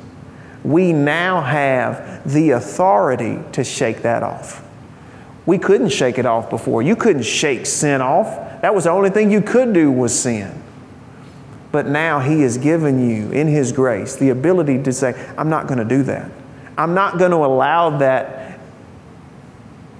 we 0.63 0.91
now 0.91 1.41
have 1.41 2.30
the 2.30 2.52
authority 2.52 3.39
to 3.54 3.63
shake 3.63 4.02
that 4.02 4.23
off. 4.23 4.62
We 5.45 5.58
couldn't 5.58 5.89
shake 5.89 6.17
it 6.17 6.26
off 6.26 6.49
before. 6.49 6.82
You 6.82 6.95
couldn't 6.95 7.23
shake 7.23 7.65
sin 7.65 8.02
off. 8.02 8.62
That 8.62 8.73
was 8.73 8.86
the 8.86 8.91
only 8.91 9.10
thing 9.10 9.32
you 9.32 9.41
could 9.41 9.73
do 9.73 9.91
was 9.91 10.17
sin. 10.17 10.62
But 11.73 11.88
now 11.88 12.19
He 12.19 12.41
has 12.43 12.57
given 12.57 13.09
you, 13.09 13.31
in 13.31 13.47
His 13.47 13.71
grace, 13.71 14.15
the 14.15 14.29
ability 14.29 14.83
to 14.83 14.93
say, 14.93 15.13
I'm 15.38 15.49
not 15.49 15.67
going 15.67 15.79
to 15.79 15.86
do 15.86 16.03
that. 16.03 16.31
I'm 16.77 16.93
not 16.93 17.17
going 17.17 17.31
to 17.31 17.38
allow 17.38 17.97
that, 17.97 18.59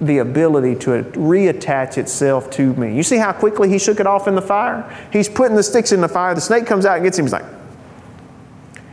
the 0.00 0.18
ability 0.18 0.76
to 0.76 1.02
reattach 1.02 1.98
itself 1.98 2.48
to 2.52 2.74
me. 2.74 2.96
You 2.96 3.02
see 3.02 3.16
how 3.16 3.32
quickly 3.32 3.68
He 3.68 3.80
shook 3.80 3.98
it 3.98 4.06
off 4.06 4.28
in 4.28 4.36
the 4.36 4.42
fire? 4.42 4.88
He's 5.12 5.28
putting 5.28 5.56
the 5.56 5.64
sticks 5.64 5.90
in 5.90 6.00
the 6.00 6.08
fire. 6.08 6.32
The 6.34 6.40
snake 6.40 6.64
comes 6.64 6.86
out 6.86 6.94
and 6.94 7.04
gets 7.04 7.18
him. 7.18 7.24
He's 7.24 7.32
like, 7.32 7.44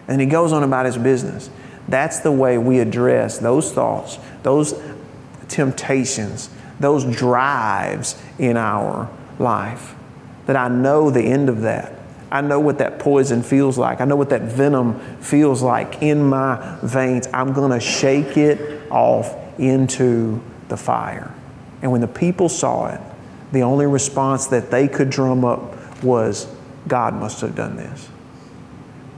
and 0.08 0.20
he 0.20 0.26
goes 0.26 0.52
on 0.52 0.64
about 0.64 0.88
his 0.88 0.98
business. 0.98 1.52
That's 1.88 2.20
the 2.20 2.32
way 2.32 2.58
we 2.58 2.80
address 2.80 3.38
those 3.38 3.72
thoughts, 3.72 4.18
those 4.42 4.74
temptations, 5.50 6.50
those 6.80 7.06
drives 7.16 8.20
in 8.40 8.58
our 8.58 9.08
life. 9.38 9.94
That 10.48 10.56
I 10.56 10.68
know 10.68 11.12
the 11.12 11.22
end 11.22 11.48
of 11.48 11.62
that. 11.62 12.01
I 12.32 12.42
know 12.42 12.60
what 12.60 12.78
that 12.78 13.00
poison 13.00 13.44
feels 13.44 13.78
like. 13.78 14.00
I 14.00 14.06
know 14.06 14.16
what 14.16 14.30
that 14.30 14.44
venom 14.44 15.00
feels 15.18 15.62
like 15.62 16.02
in 16.02 16.24
my 16.24 16.78
veins. 16.82 17.28
I'm 17.34 17.52
going 17.52 17.72
to 17.72 17.80
shake 17.80 18.38
it 18.38 18.90
off 18.90 19.36
into 19.60 20.42
the 20.70 20.78
fire. 20.78 21.34
And 21.82 21.92
when 21.92 22.00
the 22.00 22.08
people 22.08 22.48
saw 22.48 22.88
it, 22.88 23.02
the 23.52 23.64
only 23.64 23.86
response 23.86 24.48
that 24.48 24.72
they 24.72 24.88
could 24.88 25.10
drum 25.10 25.44
up 25.44 26.04
was, 26.04 26.48
God 26.88 27.14
must 27.16 27.42
have 27.42 27.54
done 27.54 27.76
this. 27.76 28.08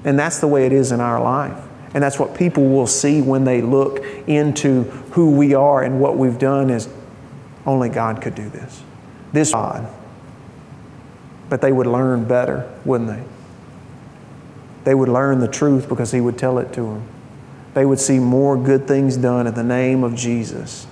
And 0.03 0.17
that's 0.17 0.39
the 0.39 0.47
way 0.47 0.65
it 0.65 0.73
is 0.73 0.91
in 0.91 0.99
our 0.99 1.21
life. 1.21 1.57
And 1.93 2.03
that's 2.03 2.17
what 2.17 2.35
people 2.35 2.67
will 2.69 2.87
see 2.87 3.21
when 3.21 3.43
they 3.43 3.61
look 3.61 4.03
into 4.27 4.83
who 5.11 5.31
we 5.31 5.53
are 5.53 5.83
and 5.83 6.01
what 6.01 6.17
we've 6.17 6.39
done 6.39 6.71
is 6.71 6.89
only 7.67 7.89
God 7.89 8.21
could 8.21 8.33
do 8.33 8.49
this. 8.49 8.81
This 9.31 9.51
God 9.51 9.87
but 11.53 11.61
they 11.61 11.71
would 11.71 11.85
learn 11.85 12.25
better, 12.25 12.67
wouldn't 12.83 13.11
they? 13.11 13.23
They 14.85 14.95
would 14.95 15.07
learn 15.07 15.37
the 15.37 15.47
truth 15.47 15.87
because 15.87 16.11
He 16.11 16.19
would 16.19 16.35
tell 16.35 16.57
it 16.57 16.73
to 16.73 16.81
them. 16.81 17.07
They 17.75 17.85
would 17.85 17.99
see 17.99 18.17
more 18.17 18.57
good 18.57 18.87
things 18.87 19.17
done 19.17 19.45
in 19.45 19.53
the 19.53 19.63
name 19.63 20.03
of 20.03 20.15
Jesus, 20.15 20.87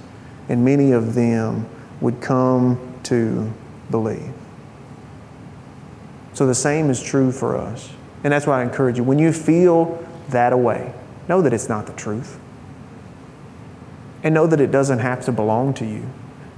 and 0.48 0.64
many 0.64 0.92
of 0.92 1.16
them 1.16 1.68
would 2.00 2.22
come 2.22 2.80
to 3.06 3.52
believe. 3.90 4.32
So 6.34 6.46
the 6.46 6.54
same 6.54 6.92
is 6.92 7.02
true 7.02 7.32
for 7.32 7.58
us. 7.58 7.92
And 8.24 8.32
that's 8.32 8.46
why 8.46 8.60
I 8.60 8.64
encourage 8.64 8.98
you 8.98 9.04
when 9.04 9.18
you 9.18 9.34
feel 9.34 10.08
that 10.30 10.54
away, 10.54 10.94
know 11.28 11.42
that 11.42 11.54
it's 11.54 11.70
not 11.70 11.88
the 11.88 11.94
truth. 11.94 12.40
And 14.22 14.36
know 14.36 14.46
that 14.46 14.62
it 14.62 14.70
doesn't 14.70 15.00
have 15.00 15.26
to 15.26 15.32
belong 15.32 15.74
to 15.74 15.86
you. 15.88 16.06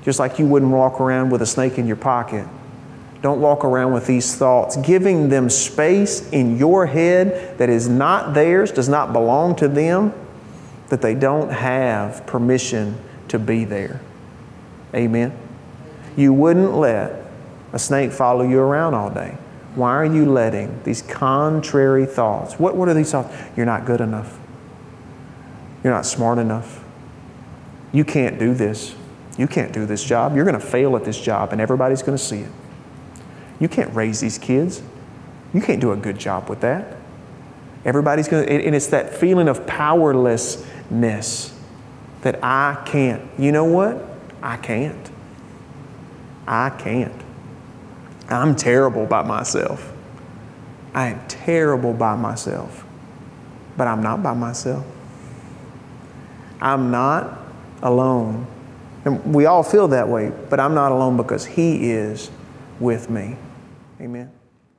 Just 0.02 0.20
like 0.20 0.39
you 0.39 0.46
wouldn't 0.46 0.74
walk 0.74 1.00
around 1.00 1.30
with 1.30 1.42
a 1.42 1.46
snake 1.46 1.78
in 1.78 1.88
your 1.88 1.96
pocket 1.96 2.46
don't 3.24 3.40
walk 3.40 3.64
around 3.64 3.94
with 3.94 4.06
these 4.06 4.36
thoughts, 4.36 4.76
giving 4.76 5.30
them 5.30 5.50
space 5.50 6.30
in 6.32 6.58
your 6.58 6.86
head 6.86 7.58
that 7.58 7.70
is 7.70 7.88
not 7.88 8.34
theirs, 8.34 8.70
does 8.70 8.90
not 8.90 9.14
belong 9.14 9.56
to 9.56 9.70
them, 9.70 10.14
that 10.90 11.02
they 11.02 11.16
don't 11.16 11.50
have 11.50 12.26
permission 12.28 13.00
to 13.30 13.40
be 13.40 13.64
there. 13.64 14.02
Amen. 14.94 15.36
You 16.18 16.34
wouldn't 16.34 16.76
let 16.76 17.26
a 17.72 17.80
snake 17.80 18.12
follow 18.12 18.44
you 18.44 18.60
around 18.60 18.94
all 18.94 19.10
day. 19.10 19.38
Why 19.74 19.96
are 19.96 20.06
you 20.06 20.30
letting 20.30 20.84
these 20.84 21.02
contrary 21.02 22.06
thoughts? 22.06 22.60
What, 22.60 22.76
what 22.76 22.90
are 22.90 22.94
these 22.94 23.10
thoughts? 23.10 23.34
You're 23.56 23.66
not 23.66 23.86
good 23.86 24.02
enough. 24.02 24.38
You're 25.82 25.94
not 25.94 26.06
smart 26.06 26.40
enough. 26.40 26.84
You 27.94 28.04
can't 28.04 28.38
do 28.38 28.54
this. 28.54 28.94
You 29.38 29.48
can't 29.48 29.72
do 29.72 29.86
this 29.86 30.04
job. 30.04 30.36
You're 30.36 30.46
going 30.46 30.60
to 30.60 30.66
fail 30.66 30.98
at 30.98 31.06
this 31.06 31.20
job, 31.20 31.54
and 31.54 31.62
everybody's 31.62 32.02
going 32.02 32.18
to 32.18 32.24
see 32.24 32.40
it. 32.40 32.52
You 33.60 33.68
can't 33.68 33.94
raise 33.96 34.20
these 34.20 34.38
kids. 34.38 34.82
You 35.54 35.62
can't 35.62 35.80
do 35.80 35.92
a 35.92 35.96
good 35.96 36.18
job 36.18 36.50
with 36.50 36.62
that. 36.62 36.98
Everybody's 37.86 38.28
going 38.28 38.46
to, 38.46 38.52
and 38.52 38.76
it's 38.76 38.88
that 38.88 39.13
feeling 39.13 39.48
of 39.48 39.68
powerlessness 39.68 41.58
that 42.22 42.39
I 42.44 42.82
can't. 42.86 43.22
You 43.38 43.52
know 43.52 43.66
what? 43.66 44.04
I 44.42 44.58
can't. 44.58 45.12
I 46.48 46.70
can't. 46.72 47.22
I'm 48.30 48.56
terrible 48.56 49.06
by 49.06 49.22
myself. 49.22 49.92
I 50.94 51.08
am 51.08 51.28
terrible 51.28 51.94
by 51.94 52.16
myself. 52.16 52.86
But 53.76 53.88
I'm 53.88 54.02
not 54.02 54.24
by 54.24 54.34
myself. 54.34 54.86
I'm 56.62 56.92
not 56.92 57.39
alone. 57.82 58.48
And 59.04 59.36
we 59.36 59.46
all 59.46 59.63
feel 59.63 59.89
that 59.89 60.08
way, 60.08 60.32
but 60.50 60.60
I'm 60.60 60.74
not 60.74 60.92
alone 60.92 61.18
because 61.18 61.46
He 61.46 61.92
is 61.92 62.32
with 62.84 63.10
me. 63.10 63.38
Amen. 64.02 64.30